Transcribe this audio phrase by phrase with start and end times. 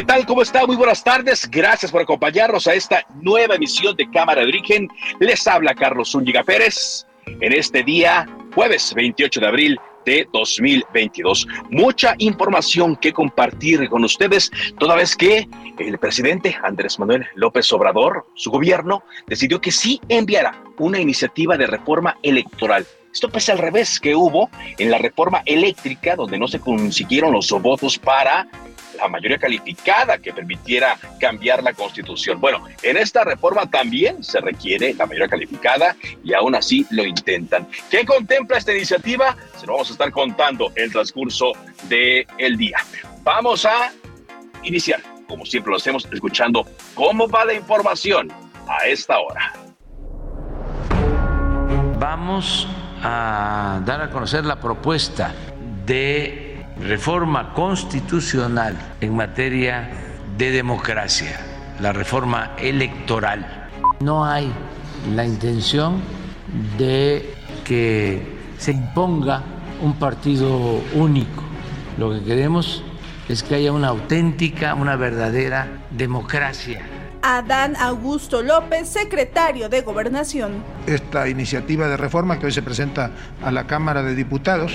[0.00, 0.24] ¿Qué tal?
[0.24, 0.66] ¿Cómo está?
[0.66, 1.46] Muy buenas tardes.
[1.50, 4.88] Gracias por acompañarnos a esta nueva emisión de Cámara de Origen.
[5.18, 11.46] Les habla Carlos Zúñiga Pérez en este día, jueves 28 de abril de 2022.
[11.68, 15.46] Mucha información que compartir con ustedes, toda vez que
[15.78, 21.66] el presidente Andrés Manuel López Obrador, su gobierno, decidió que sí enviará una iniciativa de
[21.66, 22.86] reforma electoral.
[23.12, 27.50] Esto pese al revés que hubo en la reforma eléctrica, donde no se consiguieron los
[27.50, 28.48] votos para
[29.00, 32.40] la mayoría calificada que permitiera cambiar la constitución.
[32.40, 37.66] Bueno, en esta reforma también se requiere la mayoría calificada y aún así lo intentan.
[37.90, 39.36] ¿Qué contempla esta iniciativa?
[39.56, 41.52] Se lo vamos a estar contando el transcurso
[41.88, 42.78] del el día.
[43.22, 43.92] Vamos a
[44.62, 48.32] iniciar, como siempre lo hacemos, escuchando cómo va la información
[48.68, 49.52] a esta hora.
[51.98, 52.66] Vamos
[53.02, 55.34] a dar a conocer la propuesta
[55.84, 56.49] de
[56.80, 59.90] reforma constitucional en materia
[60.36, 61.40] de democracia,
[61.80, 63.68] la reforma electoral.
[64.00, 64.50] No hay
[65.14, 66.00] la intención
[66.78, 67.34] de
[67.64, 69.42] que se imponga
[69.82, 71.42] un partido único.
[71.98, 72.82] Lo que queremos
[73.28, 76.82] es que haya una auténtica, una verdadera democracia
[77.22, 80.64] Adán Augusto López, secretario de Gobernación.
[80.86, 83.10] Esta iniciativa de reforma que hoy se presenta
[83.42, 84.72] a la Cámara de Diputados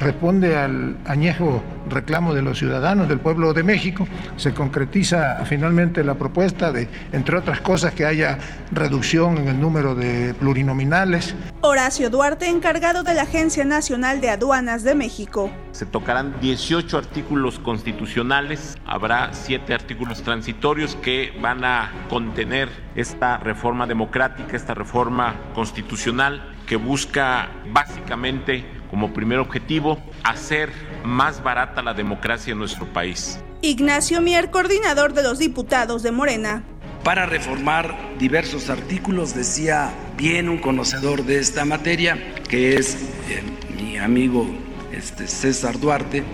[0.00, 4.06] responde al añejo reclamo de los ciudadanos del pueblo de México.
[4.36, 8.38] Se concretiza finalmente la propuesta de, entre otras cosas, que haya
[8.70, 11.34] reducción en el número de plurinominales.
[11.60, 15.50] Horacio Duarte, encargado de la Agencia Nacional de Aduanas de México.
[15.72, 23.86] Se tocarán 18 artículos constitucionales, habrá 7 artículos transitorios que van a contener esta reforma
[23.86, 30.72] democrática, esta reforma constitucional que busca básicamente como primer objetivo hacer
[31.04, 33.38] más barata la democracia en nuestro país.
[33.62, 36.64] Ignacio Mier, coordinador de los diputados de Morena.
[37.04, 42.96] Para reformar diversos artículos, decía bien un conocedor de esta materia, que es
[43.28, 43.42] eh,
[43.80, 44.44] mi amigo
[44.92, 46.24] este, César Duarte,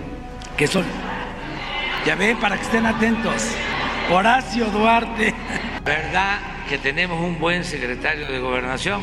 [0.57, 0.83] que son,
[2.07, 3.51] ya ven, para que estén atentos,
[4.09, 5.33] Horacio Duarte.
[5.83, 9.01] ¿Verdad que tenemos un buen secretario de gobernación?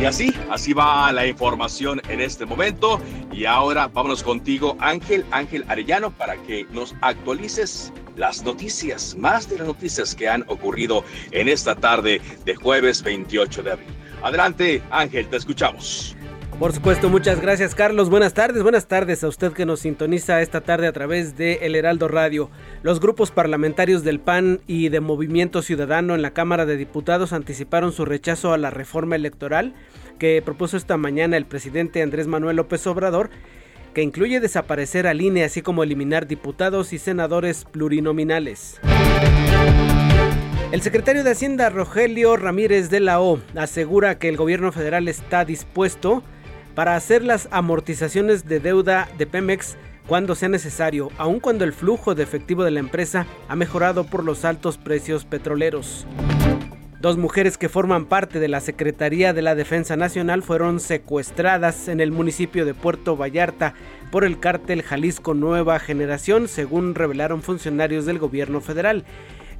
[0.00, 3.00] Y así, así va la información en este momento.
[3.32, 9.58] Y ahora vámonos contigo, Ángel, Ángel Arellano, para que nos actualices las noticias, más de
[9.58, 13.88] las noticias que han ocurrido en esta tarde de jueves 28 de abril.
[14.22, 16.14] Adelante, Ángel, te escuchamos.
[16.58, 18.08] Por supuesto, muchas gracias Carlos.
[18.08, 21.74] Buenas tardes, buenas tardes a usted que nos sintoniza esta tarde a través de El
[21.74, 22.48] Heraldo Radio.
[22.82, 27.92] Los grupos parlamentarios del PAN y de Movimiento Ciudadano en la Cámara de Diputados anticiparon
[27.92, 29.74] su rechazo a la reforma electoral
[30.20, 33.30] que propuso esta mañana el presidente Andrés Manuel López Obrador,
[33.92, 38.80] que incluye desaparecer al INE así como eliminar diputados y senadores plurinominales.
[40.70, 45.44] El secretario de Hacienda Rogelio Ramírez de la O asegura que el gobierno federal está
[45.44, 46.22] dispuesto
[46.74, 49.76] para hacer las amortizaciones de deuda de Pemex
[50.06, 54.24] cuando sea necesario, aun cuando el flujo de efectivo de la empresa ha mejorado por
[54.24, 56.06] los altos precios petroleros.
[57.00, 62.00] Dos mujeres que forman parte de la Secretaría de la Defensa Nacional fueron secuestradas en
[62.00, 63.74] el municipio de Puerto Vallarta
[64.10, 69.04] por el cártel Jalisco Nueva Generación, según revelaron funcionarios del gobierno federal.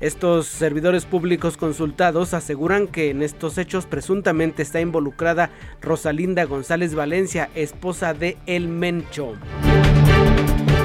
[0.00, 5.50] Estos servidores públicos consultados aseguran que en estos hechos presuntamente está involucrada
[5.81, 9.35] Rosalinda González Valencia, esposa de El Mencho.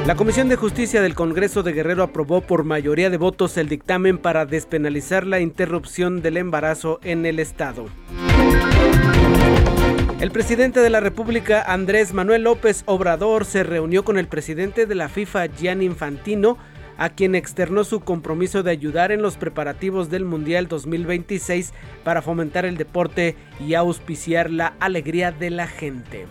[0.06, 4.18] La Comisión de Justicia del Congreso de Guerrero aprobó por mayoría de votos el dictamen
[4.18, 7.86] para despenalizar la interrupción del embarazo en el Estado.
[10.20, 14.96] El presidente de la República, Andrés Manuel López Obrador, se reunió con el presidente de
[14.96, 16.58] la FIFA, Gianni Infantino,
[17.00, 21.74] a quien externó su compromiso de ayudar en los preparativos del Mundial 2026
[22.04, 26.28] para fomentar el deporte y auspiciar la alegría de la gente.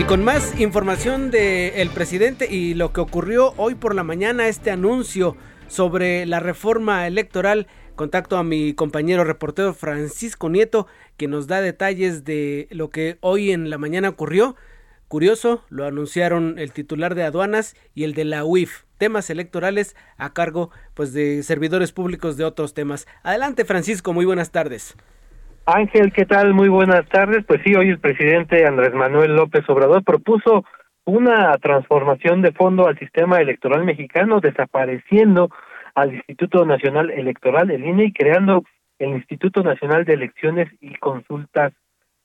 [0.00, 4.72] Y con más información del presidente y lo que ocurrió hoy por la mañana, este
[4.72, 5.36] anuncio
[5.68, 12.24] sobre la reforma electoral, contacto a mi compañero reportero Francisco Nieto, que nos da detalles
[12.24, 14.56] de lo que hoy en la mañana ocurrió.
[15.10, 20.32] Curioso, lo anunciaron el titular de aduanas y el de la UIF, temas electorales a
[20.32, 23.08] cargo pues de servidores públicos de otros temas.
[23.24, 24.96] Adelante Francisco, muy buenas tardes.
[25.66, 26.54] Ángel, ¿qué tal?
[26.54, 27.44] Muy buenas tardes.
[27.44, 30.64] Pues sí, hoy el presidente Andrés Manuel López Obrador propuso
[31.04, 35.50] una transformación de fondo al sistema electoral mexicano, desapareciendo
[35.96, 38.62] al Instituto Nacional Electoral, el INE, y creando
[39.00, 41.72] el Instituto Nacional de Elecciones y Consultas.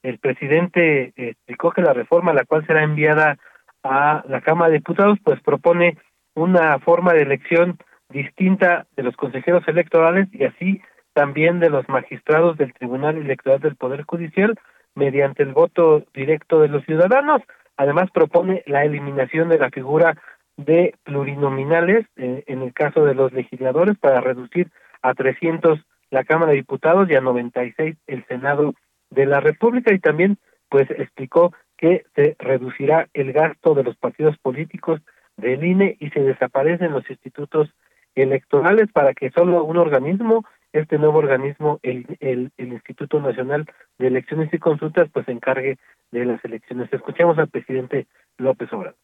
[0.06, 3.40] El presidente explicó que la reforma, la cual será enviada
[3.84, 5.98] a la Cámara de Diputados, pues propone
[6.36, 7.80] una forma de elección
[8.10, 10.80] distinta de los consejeros electorales y así
[11.14, 14.54] también de los magistrados del Tribunal Electoral del Poder Judicial
[14.94, 17.42] mediante el voto directo de los ciudadanos.
[17.76, 20.16] Además propone la eliminación de la figura
[20.56, 24.70] de plurinominales eh, en el caso de los legisladores para reducir
[25.02, 25.80] a 300
[26.12, 28.76] la Cámara de Diputados y a 96 el Senado
[29.16, 30.38] de la República y también
[30.70, 35.02] pues explicó que se reducirá el gasto de los partidos políticos
[35.38, 37.70] del INE y se desaparecen los institutos
[38.16, 40.46] electorales para que solo un organismo
[40.80, 43.66] este nuevo organismo, el, el, Instituto Nacional
[43.98, 45.78] de Elecciones y Consultas, pues se encargue
[46.12, 46.92] de las elecciones.
[46.92, 48.08] Escuchemos al presidente
[48.38, 48.98] López Obrador.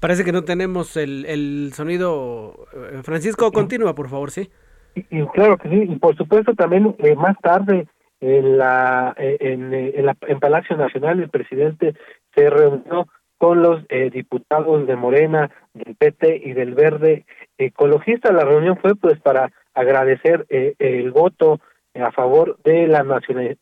[0.00, 2.66] Parece que no tenemos el, el sonido.
[3.02, 4.50] Francisco, continúa, por favor, sí.
[4.96, 7.86] Y, claro que sí, y por supuesto también eh, más tarde
[8.20, 11.94] en la eh, en, en, la, en Palacio Nacional el presidente
[12.34, 13.06] se reunió
[13.38, 17.26] con los eh, diputados de Morena, del PT y del Verde
[17.58, 18.32] Ecologista.
[18.32, 21.60] La reunión fue pues para agradecer eh, el voto
[21.94, 23.02] a favor de la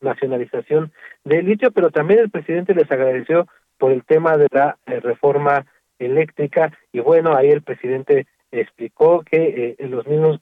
[0.01, 0.93] nacionalización
[1.25, 3.47] del litio, pero también el presidente les agradeció
[3.79, 5.67] por el tema de la eh, reforma
[5.99, 8.27] eléctrica y bueno, ahí el presidente
[8.61, 10.41] explicó que los mismos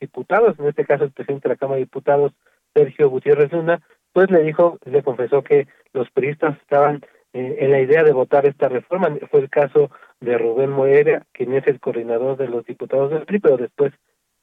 [0.00, 2.32] diputados, en este caso el presidente de la Cámara de Diputados,
[2.74, 3.80] Sergio Gutiérrez Luna,
[4.12, 7.02] pues le dijo, le confesó que los periodistas estaban
[7.32, 9.14] eh, en la idea de votar esta reforma.
[9.30, 9.90] Fue el caso
[10.20, 13.92] de Rubén Moreira, quien es el coordinador de los diputados del PRI, pero después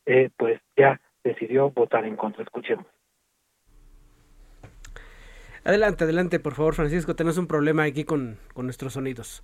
[0.05, 2.43] eh, pues ya decidió votar en contra.
[2.43, 2.85] Escuchemos.
[5.63, 7.15] Adelante, adelante, por favor, Francisco.
[7.15, 9.43] Tenemos un problema aquí con, con nuestros sonidos.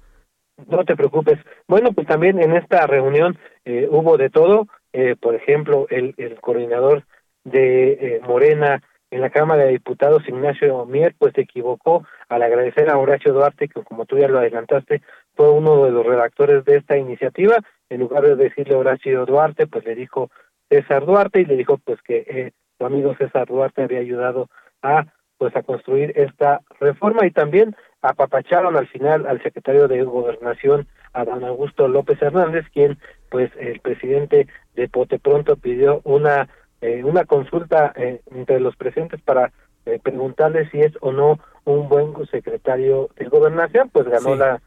[0.67, 1.39] No te preocupes.
[1.67, 4.67] Bueno, pues también en esta reunión eh, hubo de todo.
[4.93, 7.05] Eh, por ejemplo, el, el coordinador
[7.43, 8.81] de eh, Morena,
[9.11, 13.67] en la Cámara de Diputados, Ignacio Mier, pues se equivocó al agradecer a Horacio Duarte,
[13.67, 15.01] que como tú ya lo adelantaste,
[15.35, 17.57] fue uno de los redactores de esta iniciativa.
[17.89, 20.29] En lugar de decirle Horacio Duarte, pues le dijo
[20.69, 24.47] César Duarte y le dijo pues que eh, su amigo César Duarte había ayudado
[24.81, 25.05] a
[25.41, 27.25] pues a construir esta reforma.
[27.25, 32.99] Y también apapacharon al final al secretario de Gobernación, Adán Augusto López Hernández, quien
[33.31, 36.47] pues el presidente de Pote Pronto pidió una
[36.81, 39.51] eh, una consulta eh, entre los presentes para
[39.87, 44.61] eh, preguntarle si es o no un buen secretario de gobernación, pues ganó la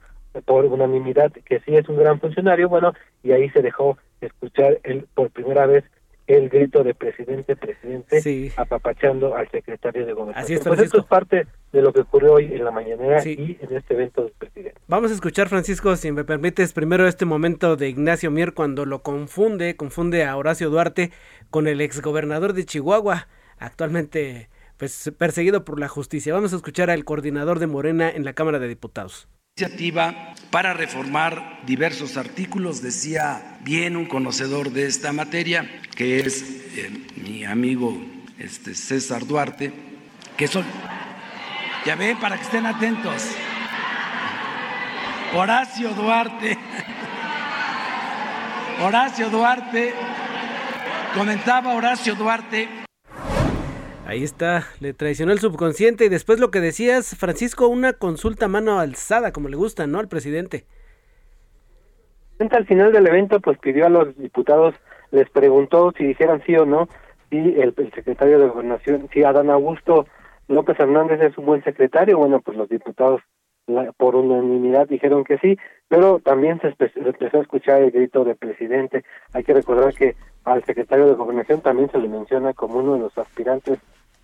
[0.45, 5.07] por unanimidad que sí es un gran funcionario, bueno, y ahí se dejó escuchar el,
[5.15, 5.85] por primera vez
[6.27, 10.45] el grito de presidente, presidente, apapachando al secretario de gobernación.
[10.45, 13.59] Así es, pues esto es parte de lo que ocurrió hoy en la mañanera y
[13.61, 14.81] en este evento del presidente.
[14.87, 19.03] Vamos a escuchar, Francisco, si me permites, primero este momento de Ignacio Mier cuando lo
[19.03, 21.11] confunde, confunde a Horacio Duarte
[21.51, 23.29] con el exgobernador de Chihuahua,
[23.59, 26.35] actualmente pues perseguido por la justicia.
[26.35, 31.61] Vamos a escuchar al coordinador de Morena en la Cámara de Diputados iniciativa para reformar
[31.65, 36.43] diversos artículos, decía bien un conocedor de esta materia, que es
[36.77, 36.91] eh,
[37.25, 37.97] mi amigo
[38.37, 39.73] este, César Duarte,
[40.37, 40.65] que son,
[41.87, 43.29] ya ven, para que estén atentos,
[45.37, 46.59] Horacio Duarte,
[48.83, 49.95] Horacio Duarte,
[51.15, 52.84] comentaba Horacio Duarte,
[54.07, 58.79] Ahí está, le traicionó el subconsciente y después lo que decías, Francisco, una consulta mano
[58.79, 59.99] alzada, como le gusta, ¿no?
[59.99, 60.65] Al presidente.
[62.39, 64.75] Al final del evento, pues pidió a los diputados,
[65.11, 66.89] les preguntó si dijeran sí o no,
[67.31, 70.07] si el, secretario de Gobernación, si Adán Augusto
[70.49, 73.23] López Hernández es un buen secretario, bueno, pues los diputados
[73.97, 75.57] por unanimidad dijeron que sí,
[75.89, 79.05] pero también se, empezó a escuchar el grito del presidente.
[79.33, 83.01] Hay que recordar que al secretario de Gobernación también se le menciona como uno de
[83.01, 83.79] los aspirantes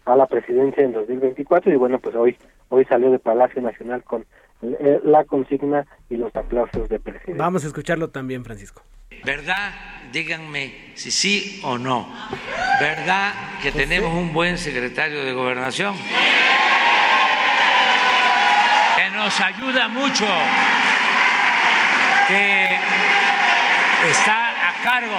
[0.05, 2.37] a la presidencia en 2024 y bueno, pues hoy
[2.71, 4.25] hoy salió de Palacio Nacional con
[4.63, 7.39] eh, la consigna y los aplausos del presidente.
[7.39, 8.83] Vamos a escucharlo también, Francisco.
[9.25, 9.73] ¿Verdad?
[10.13, 12.09] Díganme si sí o no.
[12.81, 15.95] ¿Verdad que tenemos un buen secretario de Gobernación?
[18.97, 20.27] Que nos ayuda mucho,
[22.29, 22.67] que
[24.11, 25.17] está a cargo,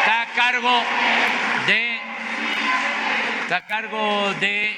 [0.00, 1.41] está a cargo de,
[3.52, 4.70] está a cargo de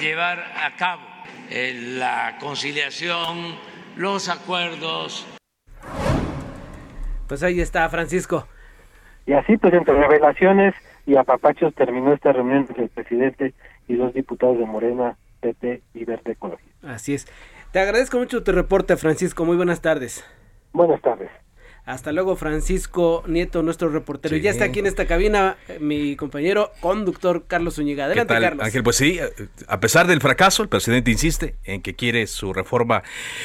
[0.00, 1.02] llevar a cabo
[1.50, 3.54] la conciliación,
[3.96, 5.24] los acuerdos.
[7.28, 8.48] Pues ahí está, Francisco.
[9.24, 10.74] Y así, pues entre revelaciones
[11.06, 13.54] y apapachos terminó esta reunión entre el presidente
[13.86, 16.72] y los diputados de Morena, PT y Verde Ecología.
[16.82, 17.26] Así es.
[17.70, 19.44] Te agradezco mucho tu reporte, Francisco.
[19.44, 20.24] Muy buenas tardes.
[20.72, 21.30] Buenas tardes.
[21.88, 24.36] Hasta luego, Francisco Nieto, nuestro reportero.
[24.36, 28.04] Y ya está aquí en esta cabina eh, mi compañero conductor Carlos Zúñiga.
[28.04, 28.62] Adelante, Carlos.
[28.62, 29.18] Ángel, pues sí,
[29.66, 33.02] a pesar del fracaso, el presidente insiste en que quiere su reforma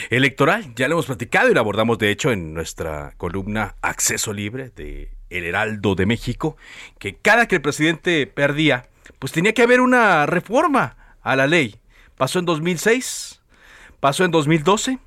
[0.10, 0.76] electoral.
[0.76, 5.12] Ya lo hemos platicado y lo abordamos, de hecho, en nuestra columna Acceso Libre de
[5.30, 6.58] El Heraldo de México,
[7.00, 11.78] que cada que el presidente perdía, pues tenía que haber una reforma a la ley.
[12.18, 13.42] Pasó en 2006,
[14.02, 15.00] pasó en 2012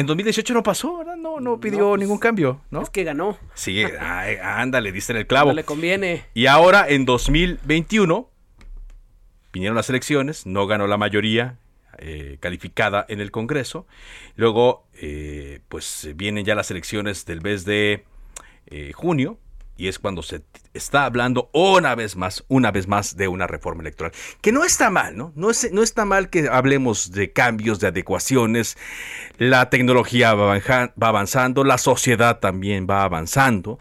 [0.00, 1.16] en 2018 no pasó, ¿verdad?
[1.16, 2.82] No, no pidió pues, ningún cambio, ¿no?
[2.82, 3.38] Es que ganó.
[3.54, 3.84] Sí,
[4.42, 5.50] ándale, diste en el clavo.
[5.50, 6.24] No le conviene.
[6.34, 8.30] Y ahora, en 2021,
[9.52, 11.58] vinieron las elecciones, no ganó la mayoría
[11.98, 13.86] eh, calificada en el Congreso.
[14.36, 18.04] Luego, eh, pues vienen ya las elecciones del mes de
[18.66, 19.38] eh, junio
[19.80, 20.42] y es cuando se
[20.74, 24.12] está hablando una vez más, una vez más de una reforma electoral.
[24.42, 25.32] Que no está mal, ¿no?
[25.36, 28.76] No, es, no está mal que hablemos de cambios, de adecuaciones.
[29.38, 33.78] La tecnología va, va avanzando, la sociedad también va avanzando.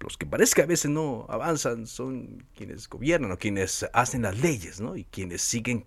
[0.00, 4.38] Los que parece que a veces no avanzan son quienes gobiernan o quienes hacen las
[4.38, 4.96] leyes, ¿no?
[4.96, 5.86] Y quienes siguen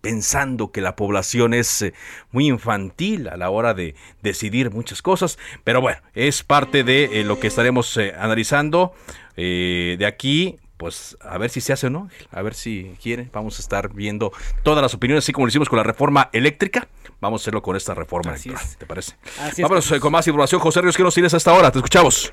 [0.00, 1.94] pensando que la población es eh,
[2.32, 7.24] muy infantil a la hora de decidir muchas cosas, pero bueno, es parte de eh,
[7.24, 8.92] lo que estaremos eh, analizando
[9.36, 10.58] de aquí.
[10.76, 13.28] Pues a ver si se hace o no, a ver si quiere.
[13.34, 16.88] Vamos a estar viendo todas las opiniones, así como lo hicimos con la reforma eléctrica.
[17.20, 19.12] Vamos a hacerlo con esta reforma electoral, ¿te parece?
[19.58, 20.58] Vámonos con más información.
[20.58, 21.70] José Ríos, ¿qué nos tienes hasta ahora?
[21.70, 22.32] Te escuchamos.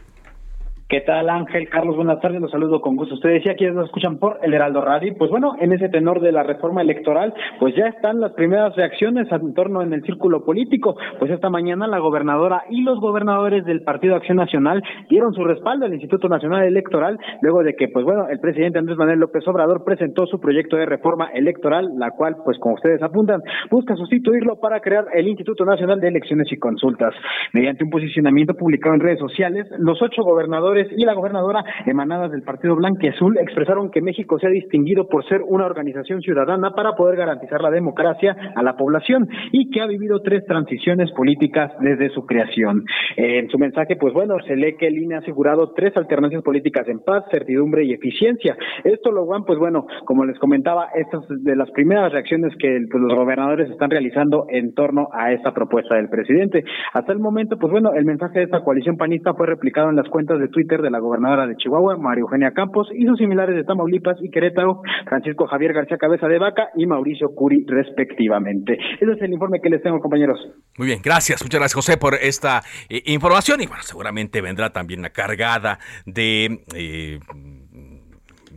[0.89, 1.67] ¿Qué tal, Ángel?
[1.67, 3.15] Carlos, buenas tardes, los saludo con gusto.
[3.15, 5.13] Usted decía que nos escuchan por el Heraldo Radio.
[5.17, 9.29] Pues bueno, en ese tenor de la reforma electoral, pues ya están las primeras reacciones
[9.29, 10.95] en torno en el círculo político.
[11.19, 15.85] Pues esta mañana la gobernadora y los gobernadores del Partido Acción Nacional dieron su respaldo
[15.85, 19.83] al Instituto Nacional Electoral, luego de que, pues bueno, el presidente Andrés Manuel López Obrador
[19.83, 24.79] presentó su proyecto de reforma electoral, la cual, pues como ustedes apuntan, busca sustituirlo para
[24.79, 27.13] crear el Instituto Nacional de Elecciones y Consultas.
[27.51, 32.43] Mediante un posicionamiento publicado en redes sociales, los ocho gobernadores y la gobernadora emanadas del
[32.43, 36.71] Partido Blanco y Azul expresaron que México se ha distinguido por ser una organización ciudadana
[36.71, 41.71] para poder garantizar la democracia a la población y que ha vivido tres transiciones políticas
[41.79, 42.83] desde su creación.
[43.15, 46.87] En su mensaje, pues bueno, se lee que el INE ha asegurado tres alternancias políticas
[46.87, 48.55] en paz, certidumbre y eficiencia.
[48.83, 53.01] Esto lo van, pues bueno, como les comentaba, estas de las primeras reacciones que pues,
[53.01, 56.63] los gobernadores están realizando en torno a esta propuesta del presidente.
[56.93, 60.09] Hasta el momento, pues bueno, el mensaje de esta coalición panista fue replicado en las
[60.09, 63.63] cuentas de Twitter de la gobernadora de Chihuahua, María Eugenia Campos, y sus similares de
[63.63, 68.77] Tamaulipas y Querétaro, Francisco Javier García Cabeza de Vaca y Mauricio Curi, respectivamente.
[68.99, 70.39] Ese es el informe que les tengo, compañeros.
[70.77, 73.61] Muy bien, gracias, muchas gracias, José, por esta eh, información.
[73.61, 76.59] Y bueno, seguramente vendrá también la cargada de.
[76.75, 77.19] Eh,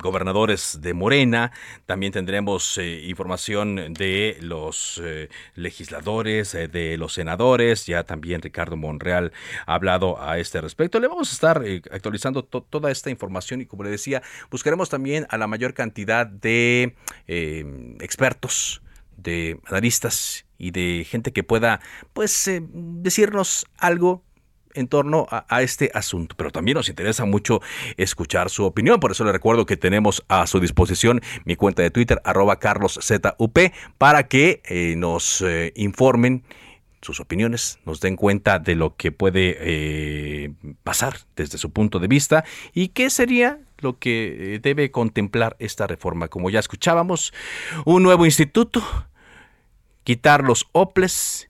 [0.00, 1.52] gobernadores de Morena,
[1.86, 8.76] también tendremos eh, información de los eh, legisladores, eh, de los senadores, ya también Ricardo
[8.76, 9.32] Monreal
[9.66, 11.00] ha hablado a este respecto.
[11.00, 15.38] Le vamos a estar actualizando toda esta información y como le decía, buscaremos también a
[15.38, 18.82] la mayor cantidad de expertos,
[19.16, 21.80] de analistas y de gente que pueda
[22.12, 24.24] pues decirnos algo
[24.74, 26.34] en torno a, este asunto.
[26.36, 27.60] Pero también nos interesa mucho
[27.96, 29.00] escuchar su opinión.
[29.00, 33.58] Por eso le recuerdo que tenemos a su disposición mi cuenta de Twitter, arroba carloszup,
[33.98, 36.44] para que eh, nos eh, informen
[37.02, 42.08] sus opiniones, nos den cuenta de lo que puede eh, pasar desde su punto de
[42.08, 46.28] vista y qué sería lo que debe contemplar esta reforma.
[46.28, 47.32] Como ya escuchábamos,
[47.86, 48.82] un nuevo instituto,
[50.04, 51.49] quitar los OPLES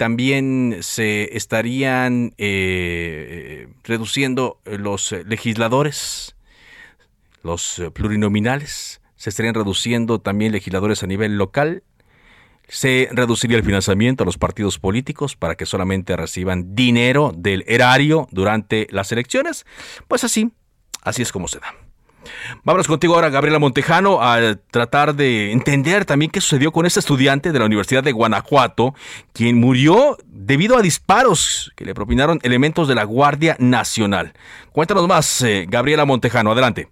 [0.00, 6.36] también se estarían eh, reduciendo los legisladores,
[7.42, 11.82] los plurinominales, se estarían reduciendo también legisladores a nivel local,
[12.66, 18.26] se reduciría el financiamiento a los partidos políticos para que solamente reciban dinero del erario
[18.30, 19.66] durante las elecciones.
[20.08, 20.50] Pues así,
[21.02, 21.74] así es como se da.
[22.64, 27.52] Vámonos contigo ahora, Gabriela Montejano, a tratar de entender también qué sucedió con este estudiante
[27.52, 28.94] de la Universidad de Guanajuato,
[29.32, 34.32] quien murió debido a disparos que le propinaron elementos de la Guardia Nacional.
[34.72, 36.88] Cuéntanos más, eh, Gabriela Montejano, adelante.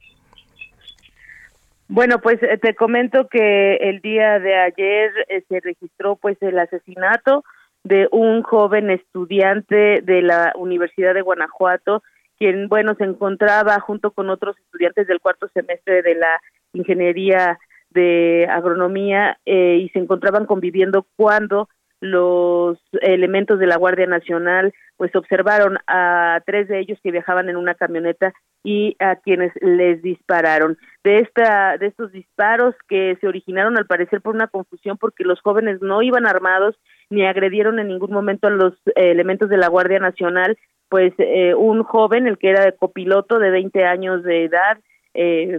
[1.88, 6.58] Bueno, pues eh, te comento que el día de ayer eh, se registró pues el
[6.58, 7.44] asesinato
[7.82, 12.02] de un joven estudiante de la Universidad de Guanajuato,
[12.38, 16.40] quien bueno se encontraba junto con otros estudiantes del cuarto semestre de la
[16.72, 17.58] ingeniería
[17.90, 21.68] de agronomía eh, y se encontraban conviviendo cuando
[22.00, 27.56] los elementos de la Guardia Nacional pues observaron a tres de ellos que viajaban en
[27.56, 28.32] una camioneta
[28.64, 30.76] y a quienes les dispararon.
[31.04, 35.40] De esta de estos disparos que se originaron al parecer por una confusión porque los
[35.40, 36.76] jóvenes no iban armados
[37.10, 41.82] ni agredieron en ningún momento a los elementos de la Guardia Nacional, pues eh, un
[41.82, 44.78] joven, el que era copiloto de 20 años de edad,
[45.14, 45.58] eh,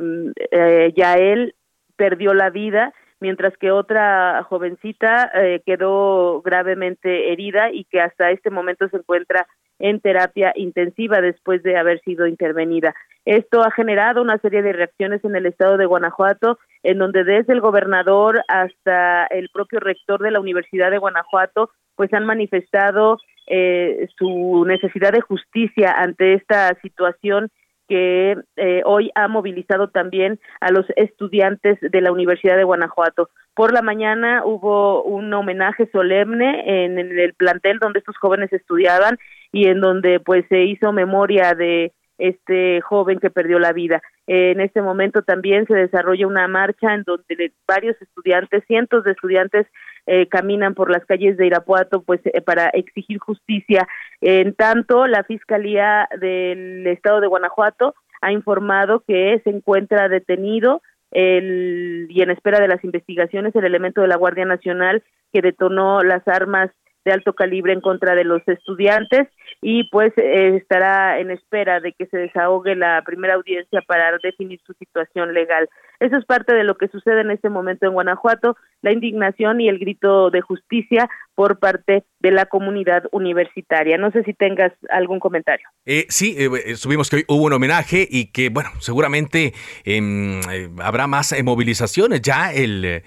[0.52, 1.56] eh, ya él
[1.96, 8.50] perdió la vida mientras que otra jovencita eh, quedó gravemente herida y que hasta este
[8.50, 9.48] momento se encuentra
[9.80, 12.94] en terapia intensiva después de haber sido intervenida.
[13.26, 17.54] Esto ha generado una serie de reacciones en el estado de Guanajuato, en donde desde
[17.54, 24.08] el gobernador hasta el propio rector de la Universidad de Guanajuato, pues han manifestado eh,
[24.18, 27.50] su necesidad de justicia ante esta situación
[27.90, 33.30] que eh, hoy ha movilizado también a los estudiantes de la Universidad de Guanajuato.
[33.56, 39.18] Por la mañana hubo un homenaje solemne en el plantel donde estos jóvenes estudiaban
[39.52, 44.02] y en donde pues se hizo memoria de este joven que perdió la vida.
[44.28, 49.66] En este momento también se desarrolla una marcha en donde varios estudiantes, cientos de estudiantes
[50.12, 53.88] eh, caminan por las calles de Irapuato pues eh, para exigir justicia.
[54.22, 60.82] En tanto, la Fiscalía del Estado de Guanajuato ha informado que se encuentra detenido
[61.12, 66.02] el, y en espera de las investigaciones el elemento de la Guardia Nacional que detonó
[66.02, 66.72] las armas
[67.06, 69.28] de alto calibre en contra de los estudiantes
[69.62, 74.60] y pues eh, estará en espera de que se desahogue la primera audiencia para definir
[74.66, 75.70] su situación legal.
[76.00, 79.68] Eso es parte de lo que sucede en este momento en Guanajuato, la indignación y
[79.68, 83.98] el grito de justicia por parte de la comunidad universitaria.
[83.98, 85.68] No sé si tengas algún comentario.
[85.86, 90.70] Eh, sí, eh, subimos que hoy hubo un homenaje y que, bueno, seguramente em, eh,
[90.82, 92.22] habrá más movilizaciones.
[92.22, 93.04] Ya el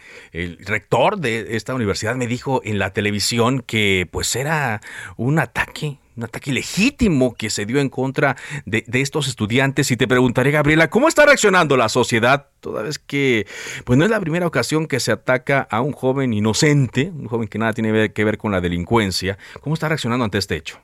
[0.67, 4.81] rector de esta universidad me dijo en la televisión que pues era
[5.17, 9.91] un ataque un ataque legítimo que se dio en contra de, estos estudiantes.
[9.91, 12.49] Y te preguntaré, Gabriela, ¿cómo está reaccionando la sociedad?
[12.61, 13.47] Toda vez que,
[13.85, 17.49] pues no es la primera ocasión que se ataca a un joven inocente, un joven
[17.49, 19.39] que nada tiene que ver con la delincuencia.
[19.61, 20.79] ¿Cómo está reaccionando ante este hecho?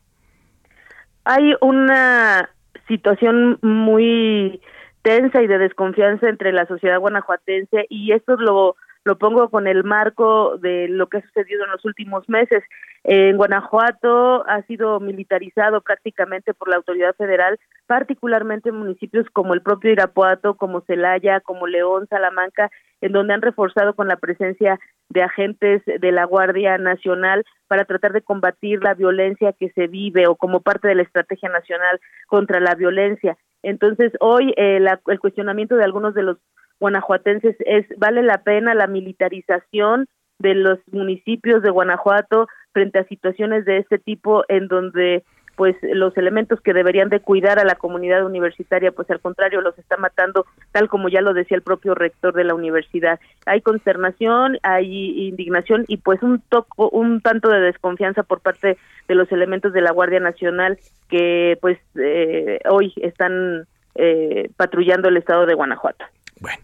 [1.24, 2.48] Hay una
[2.86, 4.60] situación muy
[5.02, 8.76] tensa y de desconfianza entre la sociedad guanajuatense y esto es lo
[9.08, 12.62] lo pongo con el marco de lo que ha sucedido en los últimos meses.
[13.04, 19.62] En Guanajuato ha sido militarizado prácticamente por la autoridad federal, particularmente en municipios como el
[19.62, 25.22] propio Irapuato, como Celaya, como León, Salamanca, en donde han reforzado con la presencia de
[25.22, 30.36] agentes de la Guardia Nacional para tratar de combatir la violencia que se vive o
[30.36, 33.38] como parte de la estrategia nacional contra la violencia.
[33.62, 36.36] Entonces, hoy eh, el cuestionamiento de algunos de los
[36.80, 40.06] guanajuatenses es vale la pena la militarización
[40.38, 45.24] de los municipios de Guanajuato frente a situaciones de este tipo en donde
[45.56, 49.76] pues los elementos que deberían de cuidar a la comunidad universitaria, pues al contrario los
[49.76, 53.18] está matando, tal como ya lo decía el propio rector de la universidad.
[53.44, 59.14] Hay consternación, hay indignación y pues un toco, un tanto de desconfianza por parte de
[59.16, 65.44] los elementos de la Guardia Nacional que pues eh, hoy están eh, patrullando el estado
[65.44, 66.04] de Guanajuato.
[66.40, 66.62] Bueno,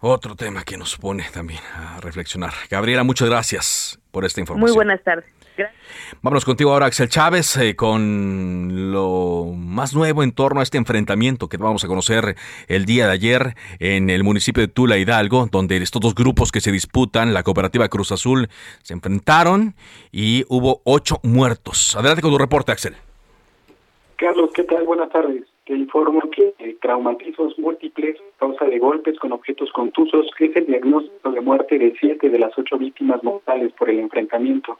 [0.00, 2.52] otro tema que nos pone también a reflexionar.
[2.70, 4.70] Gabriela, muchas gracias por esta información.
[4.70, 5.24] Muy buenas tardes.
[6.22, 11.48] Vámonos contigo ahora, Axel Chávez, eh, con lo más nuevo en torno a este enfrentamiento
[11.48, 15.76] que vamos a conocer el día de ayer en el municipio de Tula Hidalgo, donde
[15.76, 18.48] estos dos grupos que se disputan, la cooperativa Cruz Azul,
[18.82, 19.74] se enfrentaron
[20.10, 21.94] y hubo ocho muertos.
[21.96, 22.96] Adelante con tu reporte, Axel.
[24.16, 24.84] Carlos, ¿qué tal?
[24.84, 25.53] Buenas tardes.
[25.66, 31.40] Te informo que traumatismos múltiples, causa de golpes con objetos contusos, es el diagnóstico de
[31.40, 34.78] muerte de siete de las ocho víctimas mortales por el enfrentamiento.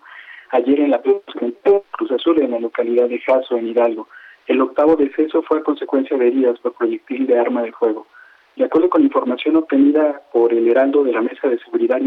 [0.50, 4.08] Ayer en la Cruz Azul, en la localidad de Jaso, en Hidalgo.
[4.46, 8.06] El octavo deceso fue a consecuencia de heridas por proyectil de arma de fuego.
[8.54, 11.98] De acuerdo con información obtenida por el Heraldo de la Mesa de Seguridad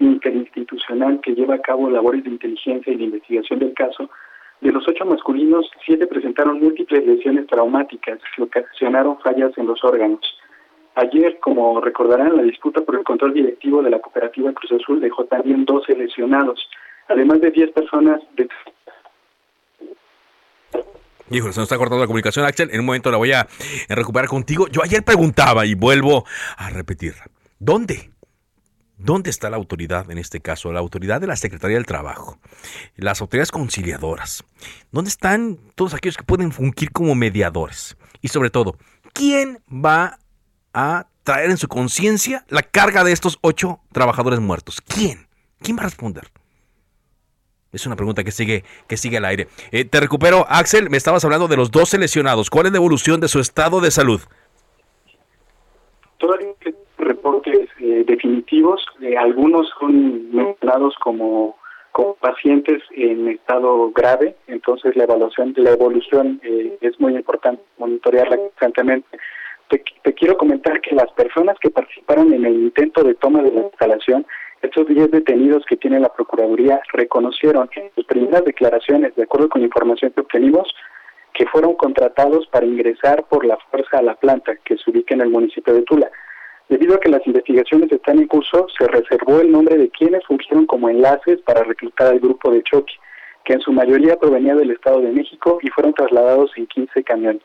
[0.00, 4.10] Interinstitucional que lleva a cabo labores de inteligencia y de investigación del caso,
[4.60, 10.20] de los ocho masculinos, siete presentaron múltiples lesiones traumáticas que ocasionaron fallas en los órganos.
[10.94, 15.24] Ayer, como recordarán, la disputa por el control directivo de la cooperativa Cruz Azul dejó
[15.26, 16.68] también 12 lesionados,
[17.06, 18.48] además de 10 personas de
[21.30, 22.70] Híjole, se nos está cortando la comunicación, Axel.
[22.72, 23.46] En un momento la voy a
[23.88, 24.66] recuperar contigo.
[24.68, 26.24] Yo ayer preguntaba y vuelvo
[26.56, 27.12] a repetir.
[27.58, 28.10] ¿Dónde?
[28.98, 30.72] ¿Dónde está la autoridad en este caso?
[30.72, 32.38] La autoridad de la Secretaría del Trabajo,
[32.96, 34.44] las autoridades conciliadoras.
[34.90, 37.96] ¿Dónde están todos aquellos que pueden fungir como mediadores?
[38.20, 38.76] Y sobre todo,
[39.12, 40.18] ¿quién va
[40.74, 44.80] a traer en su conciencia la carga de estos ocho trabajadores muertos?
[44.80, 45.28] ¿Quién?
[45.60, 46.28] ¿Quién va a responder?
[47.70, 49.46] Es una pregunta que sigue, que sigue al aire.
[49.70, 52.50] Eh, te recupero, Axel, me estabas hablando de los 12 lesionados.
[52.50, 54.20] ¿Cuál es la evolución de su estado de salud?
[57.08, 58.84] Reportes eh, definitivos.
[59.00, 61.56] Eh, algunos son mencionados como,
[61.92, 66.40] como pacientes en estado grave, entonces la evaluación, la evolución
[66.80, 69.18] es muy importante monitorearla constantemente.
[69.68, 73.52] Te, te quiero comentar que las personas que participaron en el intento de toma de
[73.52, 74.24] la instalación
[74.62, 79.60] estos 10 detenidos que tiene la Procuraduría reconocieron en sus primeras declaraciones, de acuerdo con
[79.60, 80.74] la información que obtenimos,
[81.32, 85.20] que fueron contratados para ingresar por la fuerza a la planta que se ubica en
[85.20, 86.10] el municipio de Tula.
[86.68, 90.66] Debido a que las investigaciones están en curso, se reservó el nombre de quienes fungieron
[90.66, 92.92] como enlaces para reclutar al grupo de choque,
[93.44, 97.42] que en su mayoría provenía del Estado de México y fueron trasladados en 15 camiones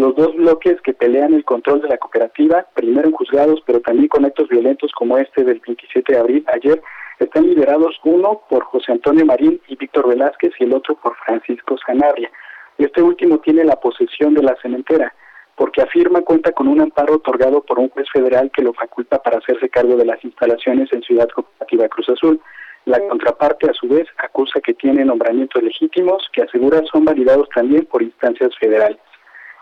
[0.00, 4.08] los dos bloques que pelean el control de la cooperativa, primero en juzgados, pero también
[4.08, 6.80] con actos violentos como este del 27 de abril, ayer,
[7.18, 11.76] están liderados uno por José Antonio Marín y Víctor Velázquez y el otro por Francisco
[11.86, 12.30] Sanabria.
[12.78, 15.12] Este último tiene la posesión de la cementera,
[15.56, 19.38] porque afirma cuenta con un amparo otorgado por un juez federal que lo faculta para
[19.38, 22.40] hacerse cargo de las instalaciones en Ciudad Cooperativa Cruz Azul.
[22.86, 27.84] La contraparte, a su vez, acusa que tiene nombramientos legítimos que asegura son validados también
[27.84, 28.98] por instancias federales.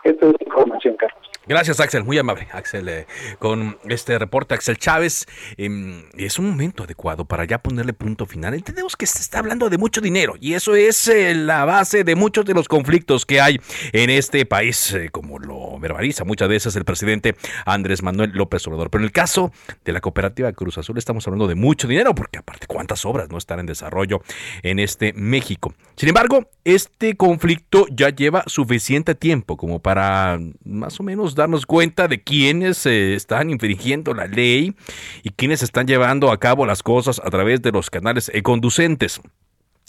[0.03, 1.29] Esta es la información, Carlos.
[1.49, 2.03] Gracias, Axel.
[2.03, 3.07] Muy amable, Axel, eh,
[3.39, 4.53] con este reporte.
[4.53, 5.25] Axel Chávez,
[5.57, 8.53] em, es un momento adecuado para ya ponerle punto final.
[8.53, 12.13] Entendemos que se está hablando de mucho dinero y eso es eh, la base de
[12.15, 13.59] muchos de los conflictos que hay
[13.93, 17.35] en este país, eh, como lo verbaliza muchas veces el presidente
[17.65, 18.91] Andrés Manuel López Obrador.
[18.91, 19.51] Pero en el caso
[19.83, 23.39] de la cooperativa Cruz Azul estamos hablando de mucho dinero, porque aparte, ¿cuántas obras no
[23.39, 24.21] están en desarrollo
[24.61, 25.73] en este México?
[25.95, 32.07] Sin embargo, este conflicto ya lleva suficiente tiempo como para más o menos darnos cuenta
[32.07, 34.75] de quiénes eh, están infringiendo la ley
[35.23, 39.21] y quiénes están llevando a cabo las cosas a través de los canales conducentes.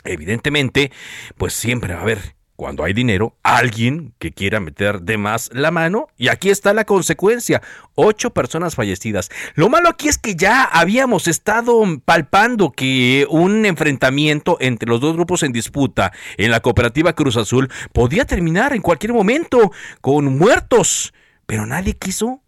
[0.04, 0.90] Evidentemente,
[1.36, 5.70] pues siempre va a haber cuando hay dinero, alguien que quiera meter de más la
[5.70, 6.08] mano.
[6.18, 7.62] Y aquí está la consecuencia.
[7.94, 9.30] Ocho personas fallecidas.
[9.54, 15.14] Lo malo aquí es que ya habíamos estado palpando que un enfrentamiento entre los dos
[15.14, 21.14] grupos en disputa en la cooperativa Cruz Azul podía terminar en cualquier momento con muertos.
[21.50, 22.44] Pero nadie quiso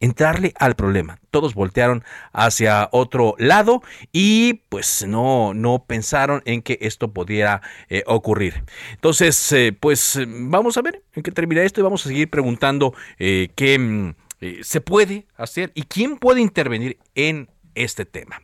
[0.00, 1.18] entrarle al problema.
[1.30, 3.82] Todos voltearon hacia otro lado
[4.14, 8.64] y pues no, no pensaron en que esto pudiera eh, ocurrir.
[8.92, 12.94] Entonces, eh, pues vamos a ver en qué termina esto y vamos a seguir preguntando
[13.18, 14.14] eh, qué mm,
[14.62, 18.40] se puede hacer y quién puede intervenir en este tema.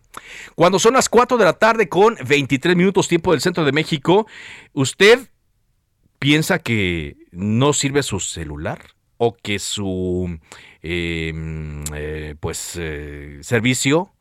[0.57, 4.27] Cuando son las 4 de la tarde con 23 minutos tiempo del centro de México,
[4.75, 5.31] ¿usted
[6.19, 8.96] piensa que no sirve su celular?
[9.19, 10.39] O que su
[10.83, 14.13] em, eh, pues eh, servicio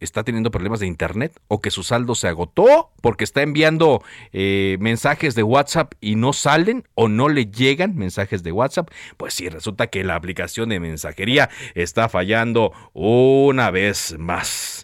[0.00, 4.76] está teniendo problemas de internet o que su saldo se agotó porque está enviando eh,
[4.80, 9.48] mensajes de WhatsApp y no salen o no le llegan mensajes de WhatsApp, pues sí,
[9.48, 14.79] resulta que la aplicación de mensajería está fallando una vez más.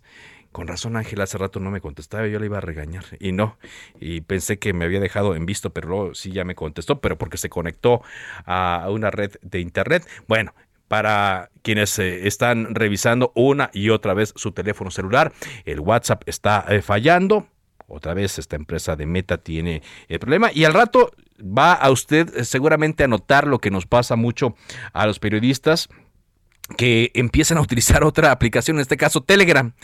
[0.56, 3.58] Con razón Ángel hace rato no me contestaba, yo le iba a regañar y no,
[4.00, 7.18] y pensé que me había dejado en visto, pero luego sí ya me contestó, pero
[7.18, 8.00] porque se conectó
[8.46, 10.08] a una red de internet.
[10.26, 10.54] Bueno,
[10.88, 15.34] para quienes eh, están revisando una y otra vez su teléfono celular,
[15.66, 17.48] el WhatsApp está eh, fallando.
[17.86, 22.34] Otra vez esta empresa de Meta tiene el problema y al rato va a usted
[22.34, 24.56] eh, seguramente a notar lo que nos pasa mucho
[24.94, 25.90] a los periodistas
[26.76, 29.74] que empiezan a utilizar otra aplicación, en este caso Telegram.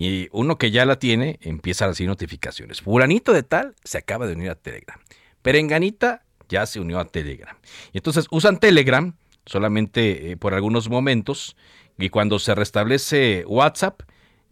[0.00, 2.82] Y uno que ya la tiene empieza a recibir notificaciones.
[2.82, 4.96] Furanito de tal se acaba de unir a Telegram.
[5.42, 7.56] Perenganita ya se unió a Telegram.
[7.92, 11.56] Y entonces usan Telegram solamente eh, por algunos momentos
[11.98, 14.02] y cuando se restablece WhatsApp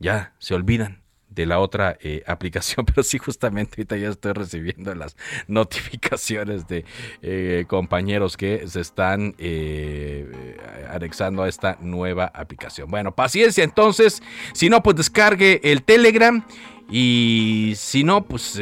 [0.00, 1.05] ya se olvidan
[1.36, 6.84] de la otra eh, aplicación, pero sí justamente ahorita ya estoy recibiendo las notificaciones de
[7.22, 10.56] eh, compañeros que se están eh,
[10.90, 12.90] anexando a esta nueva aplicación.
[12.90, 14.22] Bueno, paciencia entonces,
[14.54, 16.44] si no, pues descargue el Telegram
[16.90, 18.56] y si no, pues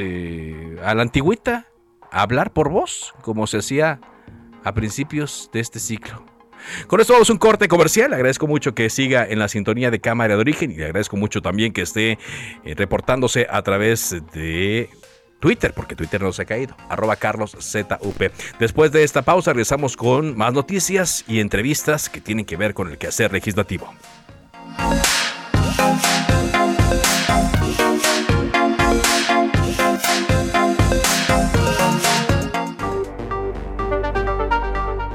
[0.82, 1.68] a la antigüita,
[2.10, 4.00] hablar por voz, como se hacía
[4.64, 6.33] a principios de este ciclo.
[6.86, 8.12] Con esto vamos a un corte comercial.
[8.12, 11.42] Agradezco mucho que siga en la sintonía de cámara de origen y le agradezco mucho
[11.42, 12.18] también que esté
[12.64, 14.88] eh, reportándose a través de
[15.40, 18.32] Twitter, porque Twitter no se ha caído, arroba Carlos ZUP.
[18.58, 22.88] Después de esta pausa regresamos con más noticias y entrevistas que tienen que ver con
[22.88, 23.92] el quehacer legislativo.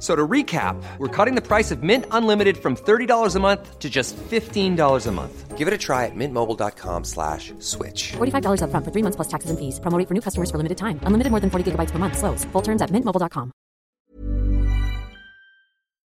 [0.00, 3.90] So to recap, we're cutting the price of Mint Unlimited from $30 a month to
[3.90, 5.58] just $15 a month.
[5.58, 8.12] Give it a try at mintmobile.com slash switch.
[8.12, 9.78] $45 up front for three months plus taxes and fees.
[9.78, 10.98] Promoting for new customers for limited time.
[11.02, 12.16] Unlimited more than 40 gigabytes per month.
[12.16, 12.46] Slows.
[12.46, 13.52] Full terms at mintmobile.com.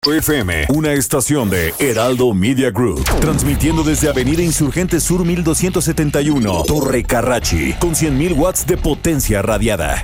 [0.06, 3.04] FM, una estación de Heraldo Media Group.
[3.22, 7.74] Transmitiendo desde Avenida Insurgente Sur 1271, Torre Carrachi.
[7.80, 10.04] Con 100.000 watts de potencia radiada.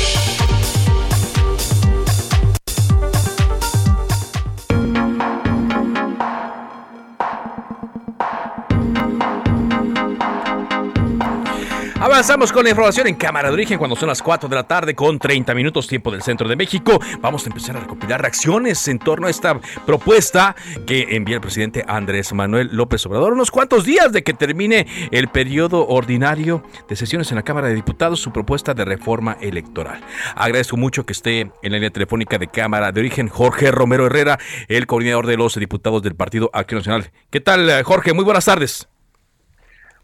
[12.01, 14.95] Avanzamos con la información en Cámara de Origen cuando son las 4 de la tarde
[14.95, 16.99] con 30 minutos tiempo del centro de México.
[17.19, 20.55] Vamos a empezar a recopilar reacciones en torno a esta propuesta
[20.87, 23.33] que envía el presidente Andrés Manuel López Obrador.
[23.33, 27.75] Unos cuantos días de que termine el periodo ordinario de sesiones en la Cámara de
[27.75, 30.01] Diputados, su propuesta de reforma electoral.
[30.35, 34.39] Agradezco mucho que esté en la línea telefónica de Cámara de Origen Jorge Romero Herrera,
[34.69, 37.11] el coordinador de los diputados del Partido Acción Nacional.
[37.29, 38.13] ¿Qué tal, Jorge?
[38.13, 38.87] Muy buenas tardes.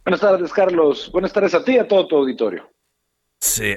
[0.07, 1.09] Buenas tardes, Carlos.
[1.11, 2.71] Buenas tardes a ti y a todo tu auditorio.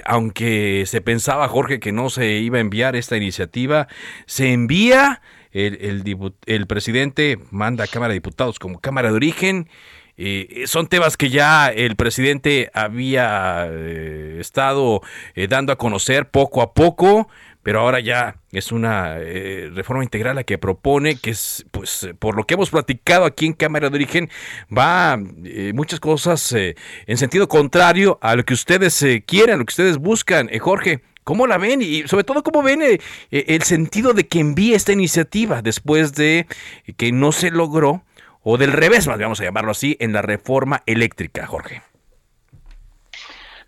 [0.05, 3.89] aunque se pensaba, Jorge, que no se iba a enviar esta iniciativa,
[4.27, 9.67] se envía, el, el, presidente manda a Cámara de Diputados como Cámara de Origen.
[10.15, 15.01] Eh, son temas que ya el presidente había eh, estado
[15.35, 17.27] eh, dando a conocer poco a poco
[17.63, 22.35] pero ahora ya es una eh, reforma integral la que propone, que es, pues, por
[22.35, 24.29] lo que hemos platicado aquí en Cámara de Origen,
[24.75, 29.65] va eh, muchas cosas eh, en sentido contrario a lo que ustedes quieren, a lo
[29.65, 30.49] que ustedes buscan.
[30.59, 31.81] Jorge, ¿cómo la ven?
[31.81, 32.81] Y sobre todo, ¿cómo ven
[33.29, 36.47] el sentido de que envíe esta iniciativa después de
[36.97, 38.03] que no se logró,
[38.43, 41.83] o del revés, más vamos a llamarlo así, en la reforma eléctrica, Jorge?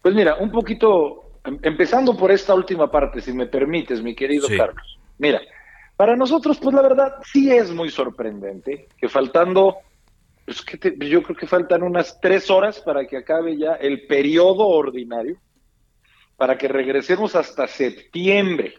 [0.02, 5.00] Pues mira, un poquito empezando por esta última parte, si me permites, mi querido Carlos.
[5.18, 5.42] Mira,
[5.96, 9.78] para nosotros, pues la verdad sí es muy sorprendente que faltando,
[10.46, 14.68] pues que yo creo que faltan unas tres horas para que acabe ya el periodo
[14.68, 15.38] ordinario,
[16.38, 18.76] para que regresemos hasta septiembre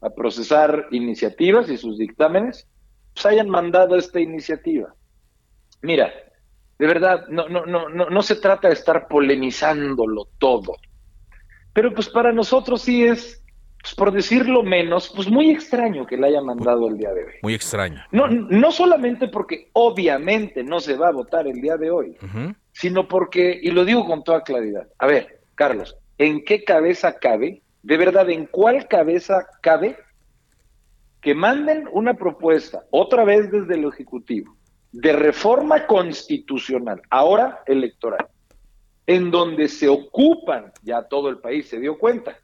[0.00, 2.66] a procesar iniciativas y sus dictámenes,
[3.14, 4.94] pues hayan mandado esta iniciativa.
[5.82, 6.12] Mira,
[6.78, 10.76] de verdad, no, no, no, no, no se trata de estar polemizándolo todo.
[11.72, 13.42] Pero pues para nosotros sí es,
[13.80, 17.32] pues, por decirlo menos, pues muy extraño que le haya mandado el día de hoy.
[17.42, 18.02] Muy extraño.
[18.10, 22.16] No, no solamente porque obviamente no se va a votar el día de hoy,
[22.72, 27.62] sino porque, y lo digo con toda claridad, a ver, Carlos, ¿en qué cabeza cabe?
[27.82, 29.96] De verdad, ¿en cuál cabeza cabe
[31.20, 34.56] que manden una propuesta, otra vez desde el Ejecutivo,
[34.92, 38.26] de reforma constitucional, ahora electoral?
[39.08, 42.36] En donde se ocupan, ya todo el país se dio cuenta,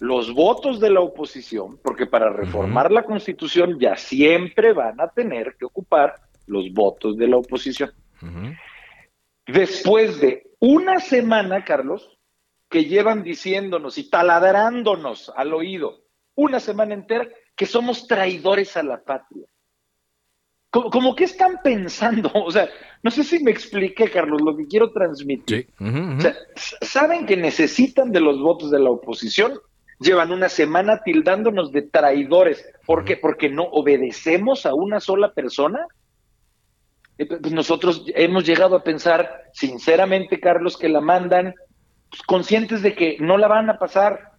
[0.00, 5.56] los votos de la oposición, porque para reformar la constitución ya siempre van a tener
[5.58, 6.14] que ocupar
[6.46, 7.90] los votos de la oposición.
[9.46, 12.18] Después de una semana, Carlos,
[12.68, 16.04] que llevan diciéndonos y taladrándonos al oído
[16.34, 19.46] una semana entera que somos traidores a la patria.
[20.72, 22.66] Como, que están pensando, o sea,
[23.02, 25.68] no sé si me expliqué, Carlos, lo que quiero transmitir.
[26.80, 29.60] saben que necesitan de los votos de la oposición,
[30.00, 32.64] llevan una semana tildándonos de traidores.
[32.86, 33.18] ¿Por qué?
[33.18, 35.86] Porque no obedecemos a una sola persona.
[37.18, 41.54] Eh, pues nosotros hemos llegado a pensar, sinceramente, Carlos, que la mandan
[42.08, 44.31] pues, conscientes de que no la van a pasar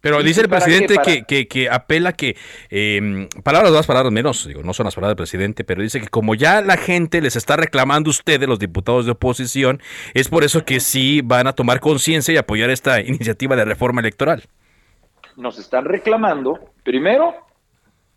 [0.00, 2.36] pero dice el presidente que, que, apela que,
[2.70, 6.08] eh, palabras más, palabras menos, digo, no son las palabras del presidente, pero dice que
[6.08, 9.82] como ya la gente les está reclamando a ustedes, los diputados de oposición,
[10.14, 14.00] es por eso que sí van a tomar conciencia y apoyar esta iniciativa de reforma
[14.00, 14.44] electoral.
[15.36, 17.34] Nos están reclamando, primero,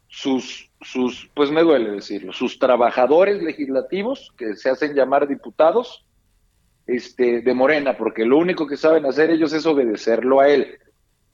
[0.08, 6.06] sus, sus, pues me duele decirlo, sus trabajadores legislativos, que se hacen llamar diputados,
[6.88, 10.80] este, de Morena, porque lo único que saben hacer ellos es obedecerlo a él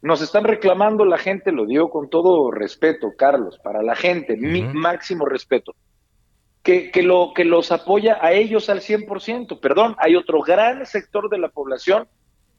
[0.01, 4.61] nos están reclamando la gente, lo digo con todo respeto, Carlos, para la gente, mi
[4.61, 5.75] máximo respeto,
[6.61, 9.59] que, que, lo, que los apoya a ellos al 100%.
[9.59, 12.07] Perdón, hay otro gran sector de la población,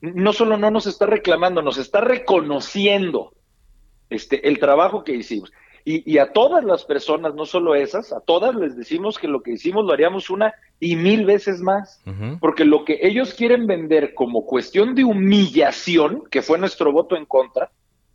[0.01, 3.33] no solo no nos está reclamando, nos está reconociendo
[4.11, 5.53] este, el trabajo que hicimos.
[5.85, 9.53] Y, a todas las personas, no solo esas, a todas les decimos que lo que
[9.53, 12.01] hicimos lo haríamos una y mil veces más.
[12.41, 17.25] Porque lo que ellos quieren vender como cuestión de humillación, que fue nuestro voto en
[17.25, 17.71] contra,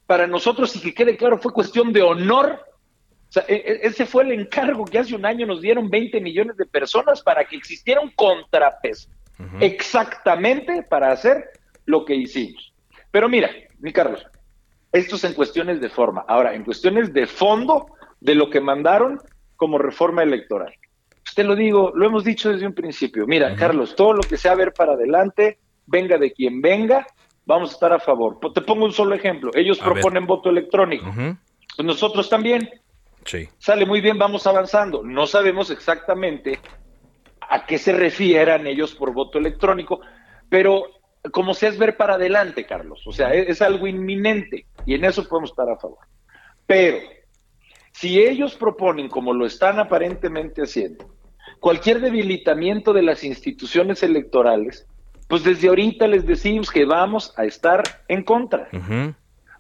[0.06, 2.60] para nosotros, y que quede claro, fue cuestión de honor.
[3.30, 6.22] O sea, e, e, ese fue el encargo que hace un año nos dieron 20
[6.22, 9.10] millones de personas para que existiera un contrapeso.
[9.60, 11.50] Exactamente para hacer
[11.86, 12.74] lo que hicimos.
[13.12, 13.50] Pero mira,
[13.80, 14.26] mi Carlos,
[14.94, 16.24] esto es en cuestiones de forma.
[16.28, 17.88] Ahora, en cuestiones de fondo
[18.22, 19.20] de lo que mandaron
[19.56, 20.74] como reforma electoral.
[21.26, 23.26] Usted lo digo, lo hemos dicho desde un principio.
[23.26, 27.08] Mira, Carlos, todo lo que sea ver para adelante, venga de quien venga,
[27.46, 28.40] vamos a estar a favor.
[28.54, 29.50] Te pongo un solo ejemplo.
[29.56, 31.12] Ellos proponen voto electrónico.
[31.16, 32.70] Pues nosotros también.
[33.26, 33.50] Sí.
[33.58, 35.02] Sale muy bien, vamos avanzando.
[35.02, 36.60] No sabemos exactamente
[37.42, 40.02] a qué se refieran ellos por voto electrónico,
[40.50, 40.86] pero
[41.32, 43.02] como sea es ver para adelante, Carlos.
[43.06, 46.00] O sea, es, algo inminente y en eso podemos estar a favor.
[46.68, 46.98] Pero
[47.92, 51.14] si ellos proponen, como lo están aparentemente haciendo,
[51.60, 54.86] cualquier debilitamiento de las instituciones electorales,
[55.28, 58.70] pues desde ahorita les decimos que vamos a estar en contra.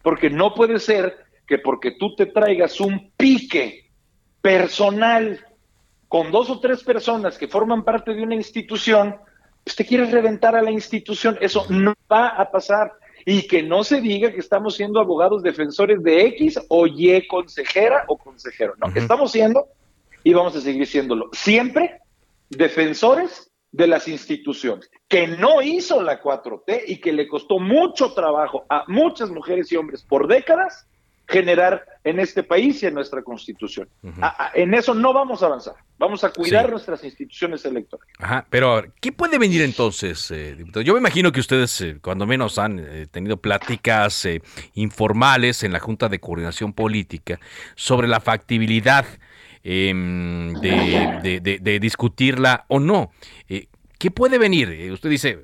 [0.01, 3.89] Porque no puede ser que porque tú te traigas un pique
[4.41, 5.39] personal
[6.09, 9.15] con dos o tres personas que forman parte de una institución,
[9.65, 12.93] usted quiere reventar a la institución, eso no va a pasar.
[13.25, 18.03] Y que no se diga que estamos siendo abogados defensores de X o Y consejera
[18.07, 18.73] o consejero.
[18.77, 19.67] No, estamos siendo
[20.23, 21.29] y vamos a seguir siéndolo.
[21.31, 22.01] Siempre
[22.49, 28.65] defensores de las instituciones, que no hizo la 4T y que le costó mucho trabajo
[28.69, 30.87] a muchas mujeres y hombres por décadas
[31.33, 33.89] generar en este país y en nuestra constitución.
[34.53, 35.73] en eso no vamos a avanzar.
[35.97, 38.13] Vamos a cuidar nuestras instituciones electorales.
[38.19, 42.59] Ajá, pero ¿qué puede venir entonces, eh, Yo me imagino que ustedes, eh, cuando menos,
[42.59, 44.27] han eh, tenido pláticas
[44.75, 47.39] informales en la Junta de Coordinación Política
[47.75, 49.05] sobre la factibilidad
[49.63, 53.11] em, de, discutirla o no.
[53.47, 54.91] ¿Qué puede venir?
[54.91, 55.39] Usted dice,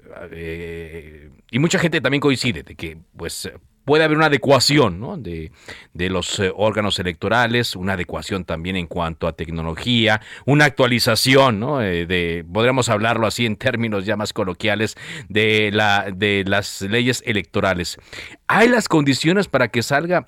[1.49, 3.49] y mucha gente también coincide, de que pues
[3.89, 9.31] puede haber una adecuación de, los eh, órganos electorales, una adecuación también en cuanto a
[9.31, 11.81] tecnología, una actualización, ¿no?
[11.81, 14.95] Eh, de, podríamos hablarlo así en términos ya más coloquiales,
[15.27, 17.97] de, la, de las leyes electorales.
[18.45, 20.27] ¿Hay las condiciones para que salga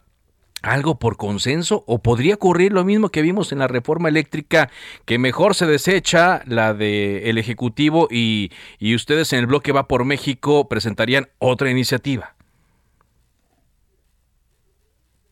[0.63, 4.71] algo por consenso o podría ocurrir lo mismo que vimos en la reforma eléctrica
[5.05, 10.03] que mejor se desecha la del ejecutivo y, y ustedes en el bloque va por
[10.03, 12.33] México presentarían otra iniciativa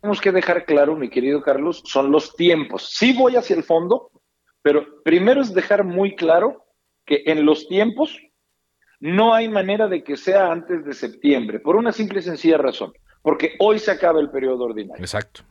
[0.01, 2.89] tenemos que dejar claro, mi querido Carlos, son los tiempos.
[2.93, 4.11] Sí voy hacia el fondo,
[4.61, 6.65] pero primero es dejar muy claro
[7.05, 8.17] que en los tiempos
[8.99, 12.93] no hay manera de que sea antes de septiembre, por una simple y sencilla razón,
[13.21, 15.01] porque hoy se acaba el periodo ordinario.
[15.01, 15.41] Exacto.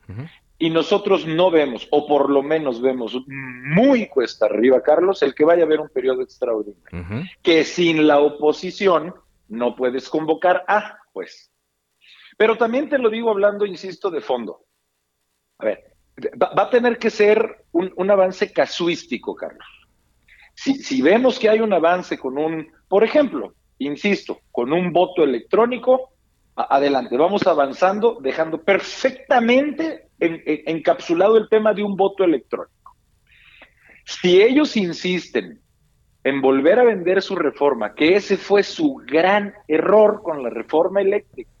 [0.57, 5.45] Y nosotros no vemos, o por lo menos vemos muy cuesta arriba, Carlos, el que
[5.45, 7.25] vaya a haber un periodo extraordinario.
[7.41, 9.15] Que sin la oposición
[9.47, 11.48] no puedes convocar a, pues.
[12.39, 14.61] Pero también te lo digo hablando, insisto, de fondo.
[15.57, 15.83] A ver,
[16.41, 19.67] va, a tener que ser un, avance casuístico, Carlos.
[20.55, 26.13] Si, vemos que hay un avance con un, por ejemplo, insisto, con un voto electrónico,
[26.55, 32.95] adelante, vamos avanzando, dejando perfectamente encapsulado el tema de un voto electrónico.
[34.05, 35.61] Si ellos insisten
[36.23, 41.01] en volver a vender su reforma, que ese fue su gran error con la reforma
[41.01, 41.51] eléctrica.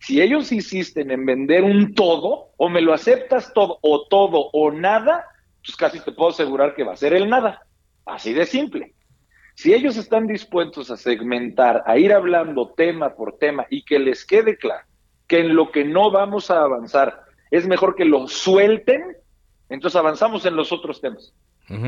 [0.00, 4.70] Si ellos insisten en vender un todo, o me lo aceptas todo, o todo, o
[4.70, 5.24] nada,
[5.64, 7.62] pues casi te puedo asegurar que va a ser el nada.
[8.06, 8.94] Así de simple.
[9.54, 14.24] Si ellos están dispuestos a segmentar, a ir hablando tema por tema y que les
[14.24, 14.86] quede claro
[15.26, 19.16] que en lo que no vamos a avanzar es mejor que lo suelten,
[19.68, 21.34] entonces avanzamos en los otros temas.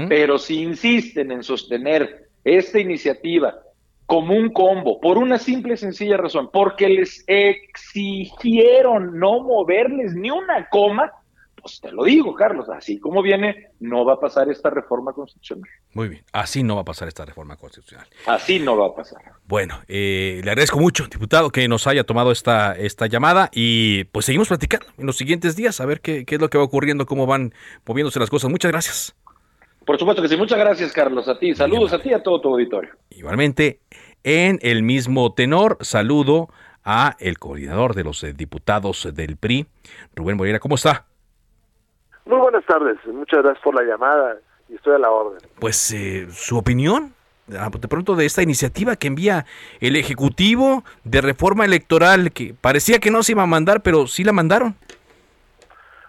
[0.09, 3.63] Pero si insisten en sostener esta iniciativa
[4.11, 10.33] como un combo, por una simple y sencilla razón, porque les exigieron no moverles ni
[10.33, 11.13] una coma,
[11.55, 15.71] pues te lo digo, Carlos, así como viene, no va a pasar esta reforma constitucional.
[15.95, 18.09] Muy bien, así no va a pasar esta reforma constitucional.
[18.27, 19.23] Así no va a pasar.
[19.47, 24.27] Bueno, eh, le agradezco mucho, diputado, que nos haya tomado esta, esta llamada y pues
[24.27, 27.07] seguimos platicando en los siguientes días a ver qué, qué es lo que va ocurriendo,
[27.07, 27.55] cómo van
[27.87, 28.51] moviéndose las cosas.
[28.51, 29.15] Muchas gracias.
[29.91, 30.36] Por supuesto que sí.
[30.36, 31.26] Muchas gracias, Carlos.
[31.26, 31.53] A ti.
[31.53, 32.93] Saludos a ti y a todo tu auditorio.
[33.11, 33.80] Igualmente,
[34.22, 36.49] en el mismo tenor, saludo
[36.84, 39.66] a el coordinador de los eh, diputados del PRI,
[40.14, 40.61] Rubén Moreira.
[40.61, 41.07] ¿Cómo está?
[42.24, 42.99] Muy buenas tardes.
[43.07, 44.36] Muchas gracias por la llamada
[44.68, 45.41] y estoy a la orden.
[45.59, 47.12] Pues, eh, ¿su opinión?
[47.59, 49.45] Ah, de pronto de esta iniciativa que envía
[49.80, 54.22] el Ejecutivo de reforma electoral, que parecía que no se iba a mandar, pero sí
[54.22, 54.76] la mandaron.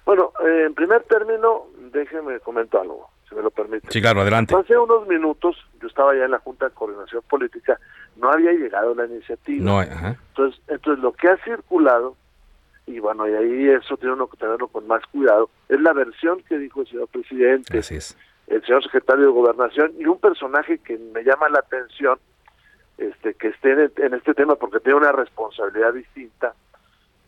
[0.06, 3.88] Bueno, eh, en primer término, déjeme comentar algo si me lo permite.
[3.90, 4.54] Sí, claro, adelante.
[4.56, 7.80] Hace unos minutos, yo estaba ya en la Junta de Coordinación Política,
[8.18, 9.64] no había llegado la iniciativa.
[9.64, 10.18] No, ajá.
[10.30, 12.16] Entonces, entonces lo que ha circulado,
[12.86, 16.44] y bueno, y ahí eso tiene uno que tenerlo con más cuidado, es la versión
[16.44, 21.24] que dijo el señor presidente, el señor secretario de Gobernación, y un personaje que me
[21.24, 22.20] llama la atención,
[22.98, 26.54] este que esté en, en este tema porque tiene una responsabilidad distinta,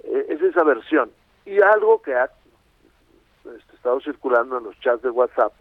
[0.04, 1.10] eh, es esa versión.
[1.46, 2.30] Y algo que ha
[3.46, 5.54] este, estado circulando en los chats de WhatsApp,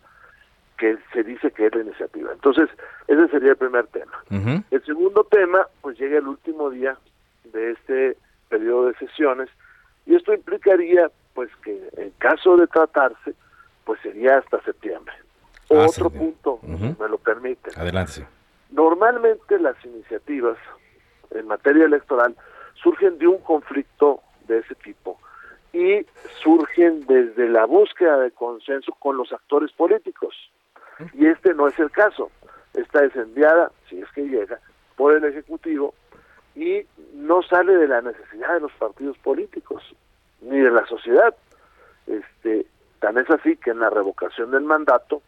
[0.83, 2.33] que se dice que es la iniciativa.
[2.33, 2.68] Entonces,
[3.07, 4.24] ese sería el primer tema.
[4.68, 6.99] El segundo tema, pues llega el último día
[7.45, 8.16] de este
[8.49, 9.49] periodo de sesiones
[10.07, 13.33] y esto implicaría, pues que en caso de tratarse,
[13.85, 15.14] pues sería hasta septiembre.
[15.70, 16.18] Ah, Otro sí.
[16.18, 17.70] punto, si me lo permite.
[17.76, 18.26] Adelante.
[18.72, 20.59] Normalmente las iniciativas
[21.30, 22.35] en materia electoral
[22.83, 25.20] surgen de un conflicto de ese tipo
[25.72, 26.05] y
[26.43, 30.35] surgen desde la búsqueda de consenso con los actores políticos.
[31.14, 32.30] Y este no es el caso.
[32.74, 34.59] Esta es enviada, si es que llega,
[34.97, 35.95] por el Ejecutivo
[36.55, 39.82] y no sale de la necesidad de los partidos políticos
[40.40, 41.34] ni de la sociedad.
[42.07, 42.66] Este,
[43.01, 45.22] tan es así que en la revocación del mandato,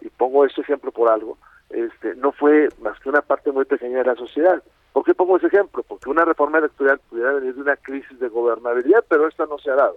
[0.00, 1.38] y pongo este ejemplo por algo,
[1.70, 4.62] este, no fue más que una parte muy pequeña de la sociedad.
[4.92, 5.82] ¿Por qué pongo ese ejemplo?
[5.84, 9.70] Porque una reforma electoral pudiera venir de una crisis de gobernabilidad, pero esta no se
[9.70, 9.96] ha dado.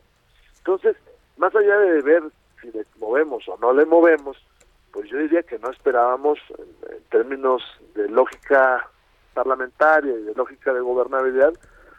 [0.59, 0.95] Entonces,
[1.37, 2.23] más allá de ver
[2.61, 4.37] si le movemos o no le movemos,
[4.93, 7.61] pues yo diría que no esperábamos, en, en términos
[7.95, 8.87] de lógica
[9.33, 11.51] parlamentaria y de lógica de gobernabilidad,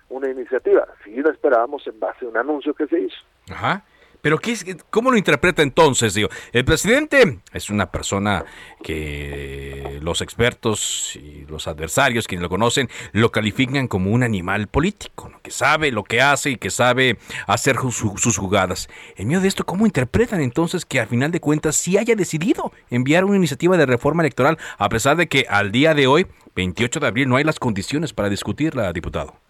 [0.08, 0.86] una iniciativa.
[1.02, 3.16] Sí la esperábamos en base a un anuncio que se hizo.
[3.50, 3.82] Ajá.
[4.24, 6.18] Pero ¿qué es, ¿cómo lo interpreta entonces?
[6.54, 8.46] El presidente es una persona
[8.82, 15.28] que los expertos y los adversarios, quienes lo conocen, lo califican como un animal político,
[15.28, 15.42] ¿no?
[15.42, 18.88] que sabe lo que hace y que sabe hacer sus jugadas.
[19.16, 22.72] En medio de esto, ¿cómo interpretan entonces que al final de cuentas sí haya decidido
[22.88, 26.98] enviar una iniciativa de reforma electoral, a pesar de que al día de hoy, 28
[26.98, 29.43] de abril, no hay las condiciones para discutirla, diputado?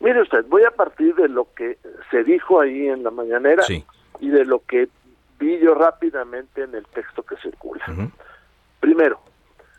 [0.00, 1.78] Mire usted, voy a partir de lo que
[2.10, 3.84] se dijo ahí en la mañanera Sí.
[4.20, 4.88] y de lo que
[5.38, 7.84] vi yo rápidamente en el texto que circula.
[8.80, 9.20] Primero,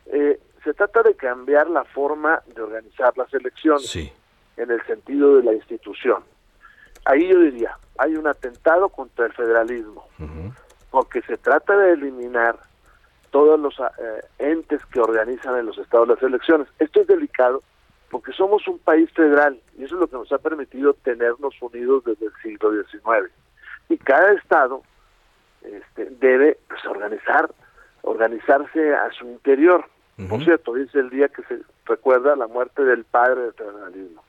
[0.07, 4.11] eh, se trata de cambiar la forma de organizar las elecciones Sí.
[4.57, 6.23] en el sentido de la institución.
[7.05, 10.05] Ahí yo diría, hay un atentado contra el federalismo,
[10.91, 12.57] porque se trata de eliminar
[13.31, 16.67] todos los eh, entes que organizan en los estados las elecciones.
[16.79, 17.61] Esto es delicado
[18.09, 22.03] porque somos un país federal y eso es lo que nos ha permitido tenernos unidos
[22.03, 23.31] desde el siglo XIX.
[23.89, 24.83] Y cada estado
[25.61, 27.49] este, debe pues, organizar,
[28.01, 29.85] organizarse a su interior.
[30.29, 34.21] Por cierto, hoy es el día que se recuerda la muerte del padre del federalismo,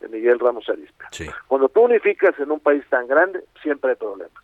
[0.00, 1.04] de Miguel Ramos Arizpe.
[1.46, 4.42] Cuando tú unificas en un país tan grande, siempre hay problemas.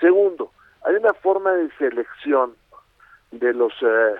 [0.00, 2.54] Segundo, hay una forma de selección
[3.30, 4.16] de los eh,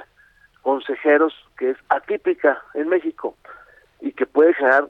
[0.62, 3.36] consejeros que es atípica en México
[4.00, 4.88] y que puede generar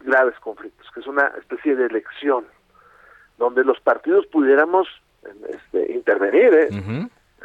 [0.00, 2.44] graves conflictos, que es una especie de elección
[3.38, 4.86] donde los partidos pudiéramos
[5.48, 6.68] este, intervenir, ¿eh?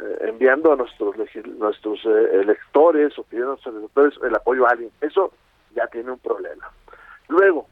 [0.02, 1.14] Eh, enviando a nuestros
[1.58, 4.90] nuestros eh, electores o pidiendo a nuestros electores el apoyo a alguien.
[5.00, 5.32] Eso
[5.74, 6.70] ya tiene un problema.
[7.28, 7.66] Luego,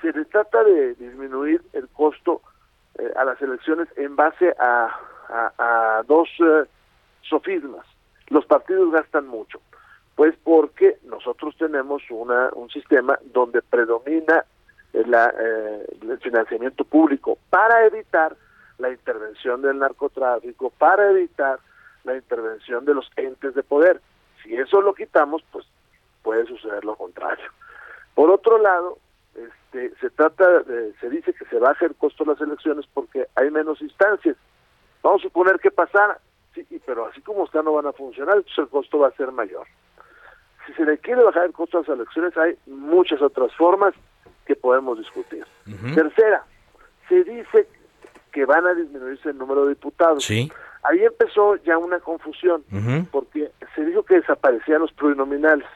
[0.00, 2.42] se le trata de disminuir el costo
[2.98, 4.88] eh, a las elecciones en base a,
[5.28, 5.52] a-
[5.98, 6.64] a dos eh,
[7.22, 7.86] sofismas.
[8.28, 9.60] los partidos gastan mucho?
[10.14, 14.44] Pues porque nosotros tenemos una, un sistema donde predomina
[14.92, 18.36] la, eh, el financiamiento público para evitar
[18.78, 21.58] la intervención del narcotráfico, para evitar
[22.04, 24.00] la intervención de los entes de poder.
[24.42, 25.66] Si eso lo quitamos, pues
[26.22, 27.48] puede suceder lo contrario.
[28.14, 28.98] Por otro lado,
[29.34, 33.26] este, se trata, de, se dice que se baja el costo de las elecciones porque
[33.34, 34.36] hay menos instancias.
[35.02, 36.18] Vamos a suponer que pasara,
[36.54, 39.32] sí, pero así como está no van a funcionar, entonces el costo va a ser
[39.32, 39.66] mayor.
[40.66, 43.94] Si se le quiere bajar el costo de las elecciones, hay muchas otras formas
[44.46, 45.44] que podemos discutir.
[45.94, 46.44] Tercera,
[47.08, 47.68] se dice
[48.32, 50.24] que van a disminuirse el número de diputados.
[50.24, 50.50] Sí.
[50.84, 52.64] Ahí empezó ya una confusión,
[53.10, 55.68] porque se dijo que desaparecían los plurinominales.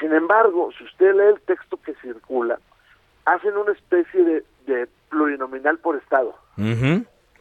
[0.00, 2.58] Sin embargo, si usted lee el texto que circula,
[3.24, 6.34] hacen una especie de, de plurinominal por estado.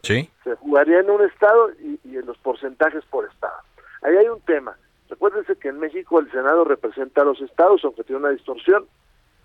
[0.04, 0.30] Sí.
[0.44, 3.54] Se jugaría en un estado y, y, en los porcentajes por estado.
[4.02, 4.76] Ahí hay un tema.
[5.12, 8.86] Recuérdense que en México el Senado representa a los estados, aunque tiene una distorsión,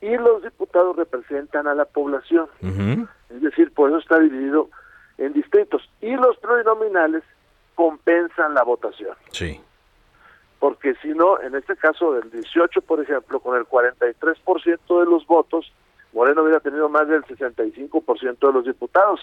[0.00, 2.46] y los diputados representan a la población.
[3.30, 4.70] Es decir, por eso está dividido
[5.18, 5.90] en distritos.
[6.00, 7.24] Y los plurinominales
[7.74, 9.16] compensan la votación.
[9.32, 9.60] Sí.
[10.60, 15.26] Porque si no, en este caso del 18, por ejemplo, con el 43% de los
[15.26, 15.72] votos,
[16.12, 19.20] Moreno hubiera tenido más del 65% de los diputados,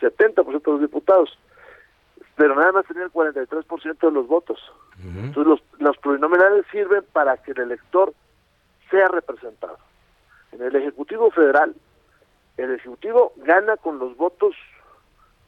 [0.00, 1.38] 70% de los diputados,
[2.36, 4.58] pero nada más tenía el 43% de los votos.
[5.02, 8.14] Entonces los, los plurinominales sirven para que el elector
[8.90, 9.78] sea representado.
[10.52, 11.74] En el Ejecutivo Federal,
[12.56, 14.54] el Ejecutivo gana con los votos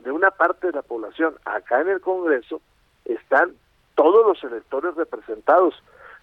[0.00, 1.36] de una parte de la población.
[1.44, 2.60] Acá en el Congreso
[3.04, 3.54] están
[3.94, 5.74] todos los electores representados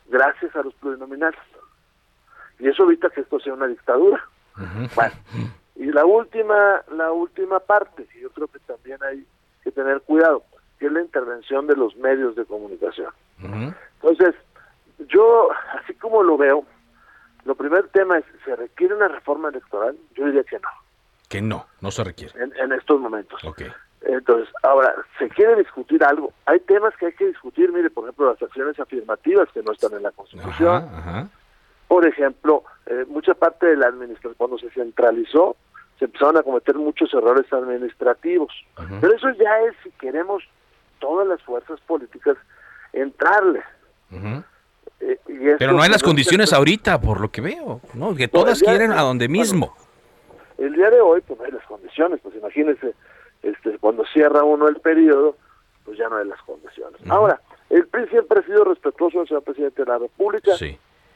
[0.08, 1.40] gracias a los plurinominales.
[2.60, 4.24] Y eso evita que esto sea una dictadura.
[4.96, 5.16] Bueno,
[5.76, 9.26] y la última, la última parte, que yo creo que también hay
[9.64, 10.44] que tener cuidado,
[10.82, 13.14] que es la intervención de los medios de comunicación.
[14.02, 14.34] Entonces,
[15.10, 16.66] yo, así como lo veo,
[17.46, 19.96] lo primer tema es, ¿se requiere una reforma electoral?
[20.16, 20.70] Yo diría que no.
[21.30, 22.34] Que no, no se requiere.
[22.44, 23.44] En, en estos momentos.
[23.44, 23.62] Ok.
[24.02, 26.34] Entonces, ahora, ¿se quiere discutir algo?
[26.48, 29.94] Hay temas que hay que discutir, mire, por ejemplo, las acciones afirmativas que no están
[29.94, 30.78] en la Constitución.
[30.78, 31.28] Ajá, ajá.
[31.88, 35.58] Por ejemplo, eh, mucha parte de la administración, cuando se centralizó,
[36.00, 38.52] se empezaron a cometer muchos errores administrativos.
[39.00, 40.44] Pero eso ya es si queremos
[41.02, 42.38] todas las fuerzas políticas
[42.94, 43.62] entrarle.
[45.02, 48.16] Eh, y esto Pero no hay las condiciones ahorita, por lo que veo, ¿no?
[48.16, 49.76] Que todas quieren a donde mismo.
[50.58, 52.94] El día de hoy, pues no hay las condiciones, pues imagínense,
[53.42, 55.36] este, cuando cierra uno el periodo,
[55.84, 57.02] pues ya no hay las condiciones.
[57.10, 60.52] Ahora, el PRI siempre ha sido respetuoso del señor presidente de la República.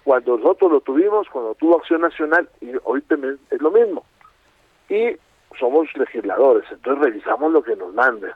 [0.03, 4.03] Cuando nosotros lo tuvimos, cuando tuvo Acción Nacional, y hoy también es lo mismo.
[4.89, 5.17] Y
[5.59, 8.31] somos legisladores, entonces revisamos lo que nos manden.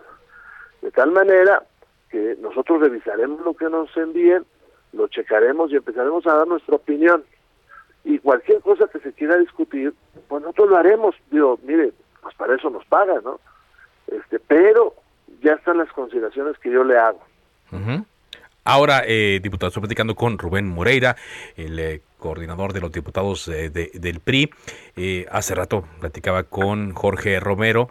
[0.82, 1.64] De tal manera
[2.10, 4.46] que nosotros revisaremos lo que nos envíen,
[4.94, 7.24] lo checaremos y empezaremos a dar nuestra opinión.
[8.04, 9.94] Y cualquier cosa que se quiera discutir,
[10.28, 11.16] pues nosotros lo haremos.
[11.30, 13.40] Digo, mire, pues para eso nos pagan, ¿no?
[14.08, 14.96] Este, pero
[15.44, 17.22] ya están las consideraciones que yo le hago.
[17.72, 18.04] Ujú.
[18.64, 21.16] Ahora, eh, diputado, estoy platicando con Rubén Moreira,
[21.56, 24.50] el eh, coordinador de los diputados eh, de- del PRI.
[24.96, 27.90] Eh, hace rato platicaba con Jorge Romero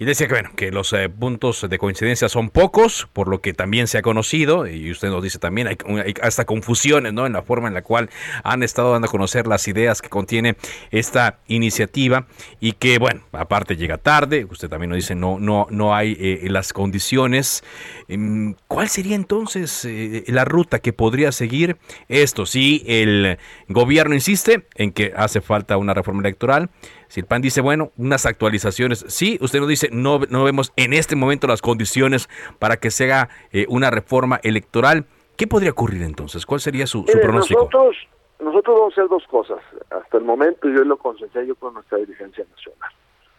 [0.00, 3.52] y decía que, bueno, que los eh, puntos de coincidencia son pocos, por lo que
[3.52, 7.26] también se ha conocido, y usted nos dice también, hay, hay hasta confusiones ¿no?
[7.26, 8.08] en la forma en la cual
[8.42, 10.56] han estado dando a conocer las ideas que contiene
[10.90, 12.26] esta iniciativa
[12.60, 16.48] y que, bueno, aparte llega tarde, usted también nos dice, no, no, no hay eh,
[16.48, 17.62] las condiciones.
[18.08, 21.76] Em, ¿Cuál sería entonces eh, la ruta que podría seguir
[22.08, 22.46] esto?
[22.46, 23.36] Si el
[23.68, 26.70] gobierno insiste en que hace falta una reforma electoral,
[27.10, 30.92] si el PAN dice, bueno, unas actualizaciones, sí, usted nos dice, no, no vemos en
[30.92, 32.28] este momento las condiciones
[32.60, 35.06] para que se haga eh, una reforma electoral.
[35.36, 36.46] ¿Qué podría ocurrir entonces?
[36.46, 37.62] ¿Cuál sería su, su pronóstico?
[37.62, 37.96] nosotros,
[38.38, 39.58] nosotros vamos a hacer dos cosas.
[39.90, 42.90] Hasta el momento yo lo consenté yo con nuestra dirigencia nacional.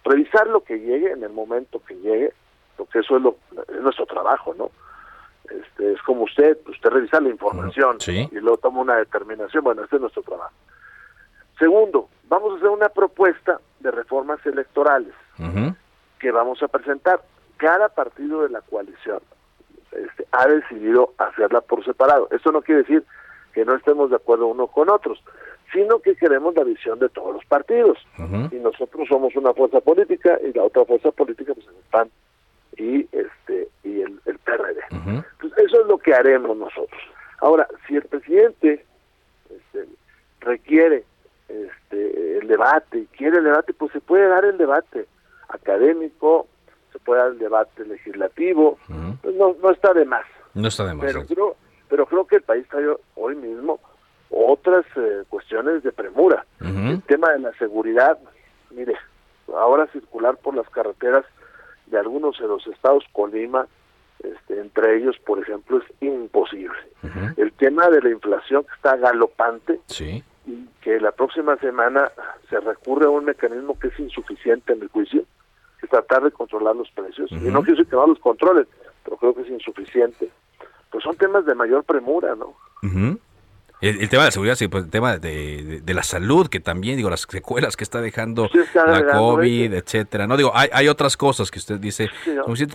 [0.03, 2.33] Revisar lo que llegue en el momento que llegue,
[2.75, 3.37] porque eso es, lo,
[3.73, 4.69] es nuestro trabajo, ¿no?
[5.49, 9.63] Este, es como usted, usted revisa la información y luego toma una determinación.
[9.63, 10.55] Bueno, este es nuestro trabajo.
[11.57, 15.13] Segundo, vamos a hacer una propuesta de reformas electorales
[16.17, 17.21] que vamos a presentar.
[17.57, 19.19] Cada partido de la coalición
[19.91, 22.29] este, ha decidido hacerla por separado.
[22.31, 23.03] Esto no quiere decir
[23.53, 25.21] que no estemos de acuerdo uno con otros,
[25.73, 27.97] sino que queremos la visión de todos los partidos.
[28.49, 32.09] Y nosotros somos una fuerza política y la otra fuerza política pues es el PAN
[32.77, 34.79] y este y el, el PRD.
[34.91, 37.01] Entonces, eso es lo que haremos nosotros.
[37.39, 38.85] Ahora, si el presidente
[39.49, 39.85] este,
[40.39, 41.03] requiere
[42.51, 45.07] debate y quiere el debate, pues se puede dar el debate
[45.49, 46.47] académico,
[46.91, 48.77] se puede dar el debate legislativo,
[49.21, 50.25] pues no, no está de más.
[50.53, 51.55] No está de Pero creo,
[51.89, 52.85] pero creo que el país trae
[53.15, 53.79] hoy mismo
[54.29, 56.45] otras eh, cuestiones de premura.
[56.59, 58.17] El tema de la seguridad,
[58.69, 58.95] mire,
[59.47, 61.25] ahora circular por las carreteras
[61.87, 63.67] de algunos de los estados Colima,
[64.23, 66.79] este, entre ellos, por ejemplo, es imposible.
[67.37, 70.23] El tema de la inflación que está galopante sí.
[70.45, 72.11] Y que la próxima semana
[72.49, 75.23] se recurre a un mecanismo que es insuficiente en el juicio,
[75.79, 77.31] que es tratar de controlar los precios.
[77.31, 78.67] Y no quiero decir que no los controlen,
[79.03, 80.29] pero creo que es insuficiente.
[80.89, 82.55] Pues son temas de mayor premura, ¿no?
[83.81, 86.97] El, tema de la seguridad, sí, pues el tema de, de, la salud, que también,
[86.97, 90.27] digo, las secuelas que está dejando la COVID, etcétera.
[90.27, 92.07] No, digo, hay, hay otras cosas que usted dice,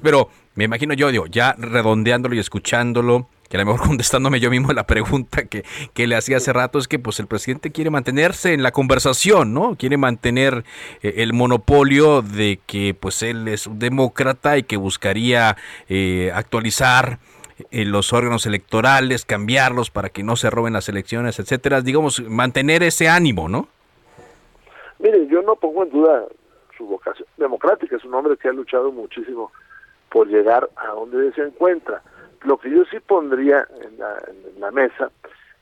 [0.02, 4.50] pero me imagino yo, digo, ya redondeándolo y escuchándolo, que a lo mejor contestándome yo
[4.50, 7.90] mismo la pregunta que, que, le hacía hace rato, es que pues el presidente quiere
[7.90, 9.76] mantenerse en la conversación, ¿no?
[9.76, 10.64] Quiere mantener
[11.02, 15.56] eh, el monopolio de que pues él es un demócrata y que buscaría
[15.88, 17.18] eh, actualizar
[17.70, 22.82] eh, los órganos electorales, cambiarlos para que no se roben las elecciones, etcétera, digamos, mantener
[22.82, 23.68] ese ánimo, ¿no?
[24.98, 26.24] Mire, yo no pongo en duda
[26.76, 29.52] su vocación democrática, es un hombre que ha luchado muchísimo
[30.10, 32.02] por llegar a donde se encuentra.
[32.44, 35.10] Lo que yo sí pondría en la, en la mesa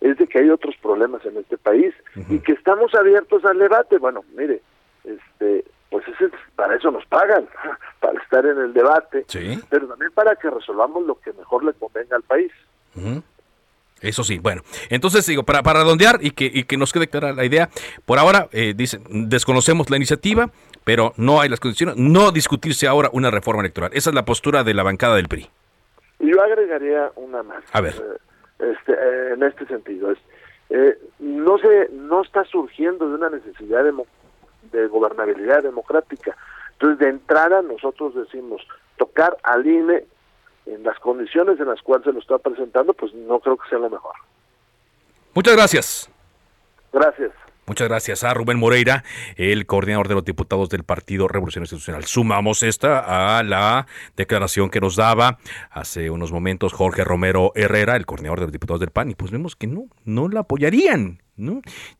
[0.01, 1.95] es de que hay otros problemas en este país
[2.29, 3.99] y que estamos abiertos al debate.
[3.99, 4.61] Bueno, mire,
[5.05, 5.65] este,
[5.95, 7.47] pues ese, para eso nos pagan,
[8.01, 9.25] para estar en el debate,
[9.71, 12.51] pero también para que resolvamos lo que mejor le convenga al país.
[14.01, 17.33] Eso sí, bueno, entonces digo, para, para redondear y que, y que nos quede clara
[17.33, 17.69] la idea,
[18.07, 20.51] por ahora, eh, dicen, desconocemos la iniciativa,
[20.83, 23.93] pero no hay las condiciones, no discutirse ahora una reforma electoral.
[23.95, 25.49] Esa es la postura de la bancada del PRI.
[26.19, 27.63] Y yo agregaría una más.
[27.71, 27.95] A ver.
[27.95, 30.19] Eh, este, eh, en este sentido, es,
[30.71, 33.93] eh, no, se, no está surgiendo de una necesidad de
[34.73, 36.37] de gobernabilidad democrática.
[36.73, 38.63] Entonces, de entrada, nosotros decimos,
[38.97, 40.05] tocar al INE
[40.67, 43.79] en las condiciones en las cuales se lo está presentando, pues no creo que sea
[43.79, 44.15] lo mejor.
[45.35, 46.11] Muchas gracias.
[46.93, 47.33] Gracias.
[47.67, 49.05] Muchas gracias a Rubén Moreira,
[49.37, 52.05] el coordinador de los diputados del Partido Revolución Institucional.
[52.05, 53.87] Sumamos esta a la
[54.17, 55.39] declaración que nos daba
[55.71, 59.31] hace unos momentos Jorge Romero Herrera, el coordinador de los diputados del PAN, y pues
[59.31, 61.24] vemos que no, no la apoyarían.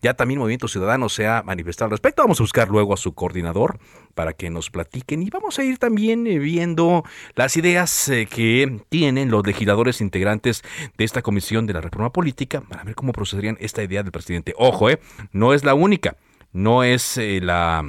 [0.01, 2.23] Ya también Movimiento Ciudadano se ha manifestado al respecto.
[2.23, 3.79] Vamos a buscar luego a su coordinador
[4.15, 7.05] para que nos platiquen y vamos a ir también eh, viendo
[7.35, 10.63] las ideas eh, que tienen los legisladores integrantes
[10.97, 14.55] de esta comisión de la reforma política para ver cómo procederían esta idea del presidente.
[14.57, 15.01] Ojo, eh,
[15.33, 16.17] no es la única,
[16.53, 17.85] no es eh, la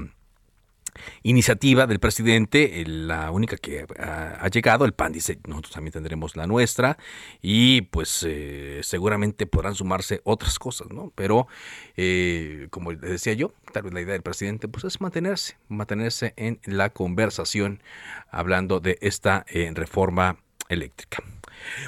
[1.24, 6.48] iniciativa del presidente, la única que ha, llegado, el PAN dice, nosotros también tendremos la
[6.48, 6.98] nuestra
[7.41, 11.12] y pues eh, seguramente podrán sumarse otras cosas, ¿no?
[11.16, 11.48] Pero
[11.98, 16.60] eh, como decía yo, tal vez la idea del presidente pues es mantenerse, mantenerse en
[16.66, 17.82] la conversación
[18.30, 20.38] hablando de esta eh, reforma
[20.70, 21.24] eléctrica.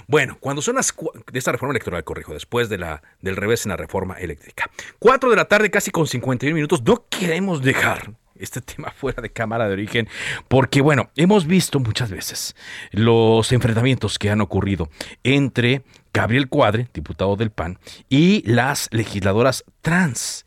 [0.07, 0.93] Bueno, cuando son las
[1.31, 4.69] de esta reforma electoral, corrijo, después de la del revés en la reforma eléctrica.
[4.99, 9.29] Cuatro de la tarde, casi con 51 minutos, no queremos dejar este tema fuera de
[9.29, 10.07] cámara de origen,
[10.47, 12.55] porque bueno, hemos visto muchas veces
[12.91, 14.89] los enfrentamientos que han ocurrido
[15.23, 15.83] entre
[16.13, 17.79] Gabriel Cuadre, diputado del PAN,
[18.09, 20.45] y las legisladoras trans.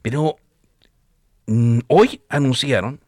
[0.00, 0.36] Pero
[1.46, 3.00] mm, hoy anunciaron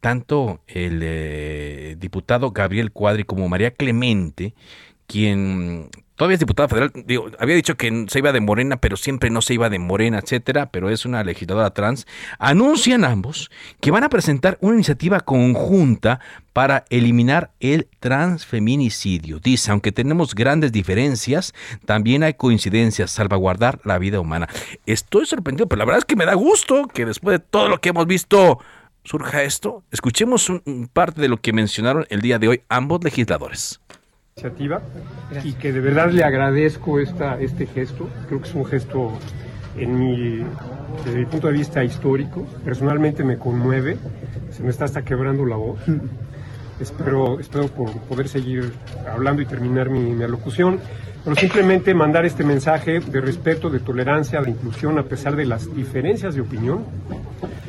[0.00, 4.54] tanto el eh, diputado Gabriel Cuadre como María Clemente,
[5.06, 6.92] quien todavía es diputada federal,
[7.38, 10.70] había dicho que se iba de Morena, pero siempre no se iba de Morena, etcétera,
[10.70, 12.06] pero es una legisladora trans,
[12.38, 13.50] anuncian ambos
[13.80, 16.20] que van a presentar una iniciativa conjunta
[16.52, 19.38] para eliminar el transfeminicidio.
[19.38, 21.54] Dice, aunque tenemos grandes diferencias,
[21.86, 24.48] también hay coincidencias, salvaguardar la vida humana.
[24.86, 27.80] Estoy sorprendido, pero la verdad es que me da gusto que después de todo lo
[27.80, 28.58] que hemos visto
[29.04, 29.82] surja esto.
[29.90, 33.81] Escuchemos un, parte de lo que mencionaron el día de hoy ambos legisladores
[34.34, 34.80] iniciativa
[35.44, 38.08] y que de verdad le agradezco esta, este gesto.
[38.28, 39.12] Creo que es un gesto
[39.76, 40.42] en mi,
[41.04, 42.46] desde mi punto de vista histórico.
[42.64, 43.98] Personalmente me conmueve,
[44.50, 45.80] se me está hasta quebrando la voz.
[46.80, 48.72] Espero, espero poder seguir
[49.08, 50.80] hablando y terminar mi, mi alocución.
[51.22, 55.72] Pero simplemente mandar este mensaje de respeto, de tolerancia, de inclusión a pesar de las
[55.76, 56.84] diferencias de opinión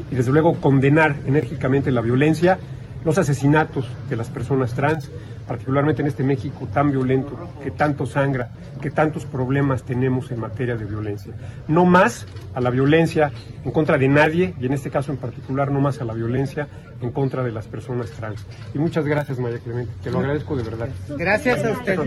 [0.10, 2.58] y desde luego condenar enérgicamente la violencia,
[3.06, 5.12] los asesinatos de las personas trans,
[5.48, 10.76] particularmente en este México tan violento, que tanto sangra, que tantos problemas tenemos en materia
[10.76, 11.34] de violencia.
[11.68, 13.32] No más a la violencia
[13.64, 16.68] en contra de nadie, y en este caso en particular no más a la violencia
[17.02, 18.46] en contra de las personas trans.
[18.74, 20.90] Y muchas gracias, María Clemente, te lo agradezco de verdad.
[21.18, 22.00] Gracias a usted.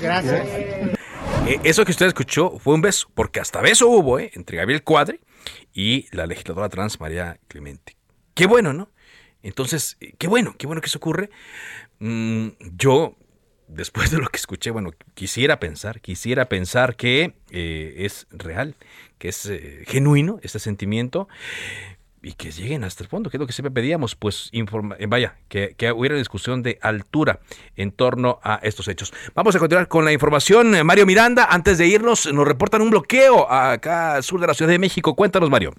[0.00, 0.46] Gracias.
[1.46, 4.30] Eh, eso que usted escuchó fue un beso, porque hasta beso hubo ¿eh?
[4.34, 5.20] entre Gabriel Cuadre
[5.72, 7.96] y la legisladora trans María Clemente.
[8.34, 8.90] Qué bueno, ¿no?
[9.42, 11.30] Entonces, eh, qué bueno, qué bueno que eso ocurre.
[11.98, 13.16] Mm, yo
[13.68, 18.74] después de lo que escuché, bueno, quisiera pensar, quisiera pensar que eh, es real,
[19.18, 21.28] que es eh, genuino este sentimiento
[22.22, 25.06] y que lleguen hasta el fondo, que es lo que siempre pedíamos, pues informa, eh,
[25.06, 27.40] vaya, que, que hubiera discusión de altura
[27.76, 29.12] en torno a estos hechos.
[29.34, 30.74] Vamos a continuar con la información.
[30.84, 34.72] Mario Miranda, antes de irnos, nos reportan un bloqueo acá al sur de la Ciudad
[34.72, 35.14] de México.
[35.14, 35.72] Cuéntanos, Mario.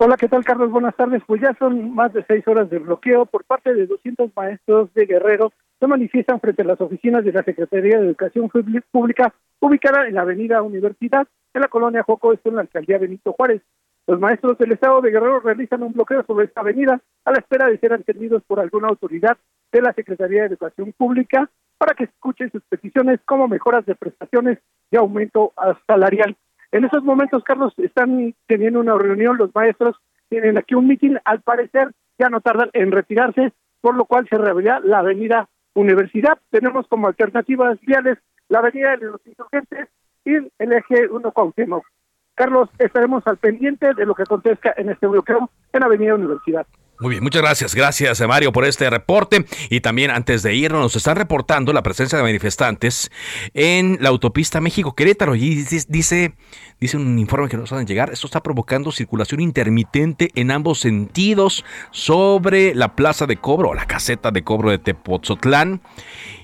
[0.00, 0.70] Hola, ¿qué tal, Carlos?
[0.70, 1.24] Buenas tardes.
[1.26, 5.06] Pues ya son más de seis horas de bloqueo por parte de 200 maestros de
[5.06, 8.48] Guerrero se manifiestan frente a las oficinas de la Secretaría de Educación
[8.92, 13.32] Pública ubicada en la Avenida Universidad, en la colonia Joco, esto en la alcaldía Benito
[13.32, 13.60] Juárez.
[14.06, 17.66] Los maestros del Estado de Guerrero realizan un bloqueo sobre esta avenida a la espera
[17.66, 19.36] de ser atendidos por alguna autoridad
[19.72, 24.58] de la Secretaría de Educación Pública para que escuchen sus peticiones como mejoras de prestaciones
[24.92, 25.52] y aumento
[25.88, 26.36] salarial.
[26.72, 29.96] En esos momentos, Carlos, están teniendo una reunión, los maestros
[30.28, 34.36] tienen aquí un mitin, al parecer ya no tardan en retirarse, por lo cual se
[34.36, 36.38] reabrirá la avenida Universidad.
[36.50, 39.88] Tenemos como alternativas viales la avenida de los insurgentes
[40.24, 41.86] y el eje 1 Cuauhtémoc.
[42.34, 46.66] Carlos, estaremos al pendiente de lo que acontezca en este bloqueo en Avenida Universidad.
[47.00, 47.76] Muy bien, muchas gracias.
[47.76, 49.46] Gracias, Mario, por este reporte.
[49.70, 53.12] Y también antes de irnos, nos están reportando la presencia de manifestantes
[53.54, 55.36] en la autopista México-Querétaro.
[55.36, 56.34] Y dice,
[56.80, 60.80] dice un informe que nos van a llegar, esto está provocando circulación intermitente en ambos
[60.80, 65.80] sentidos sobre la plaza de cobro o la caseta de cobro de Tepotzotlán.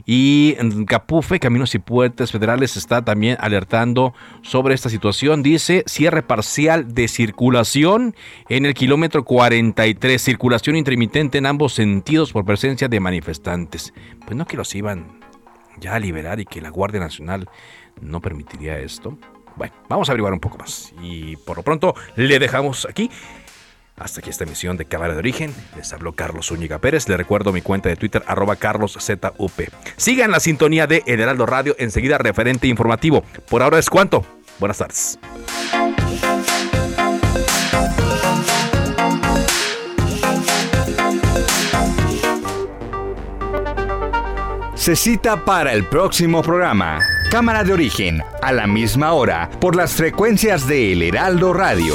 [0.07, 5.43] Y Capufe, Caminos y Puertas Federales, está también alertando sobre esta situación.
[5.43, 8.15] Dice cierre parcial de circulación
[8.49, 13.95] en el kilómetro 43, circulación intermitente en ambos sentidos por presencia de manifestantes.
[14.25, 15.21] Pues no que los iban
[15.81, 17.49] ya a liberar y que la Guardia Nacional
[18.01, 19.17] no permitiría esto.
[19.57, 20.93] Bueno, vamos a averiguar un poco más.
[21.01, 23.11] Y por lo pronto le dejamos aquí
[23.97, 25.55] hasta aquí esta emisión de Cámara de Origen.
[25.77, 27.09] Les habló Carlos Zúñiga Pérez.
[27.09, 29.21] Les recuerdo mi cuenta de Twitter, arroba carloszup.
[29.97, 33.23] Sigan la sintonía de El Heraldo Radio, enseguida referente informativo.
[33.49, 34.25] Por ahora es cuanto.
[34.59, 35.19] Buenas tardes.
[44.75, 47.01] Se cita para el próximo programa.
[47.31, 51.95] Cámara de Origen, a la misma hora, por las frecuencias de El Heraldo Radio.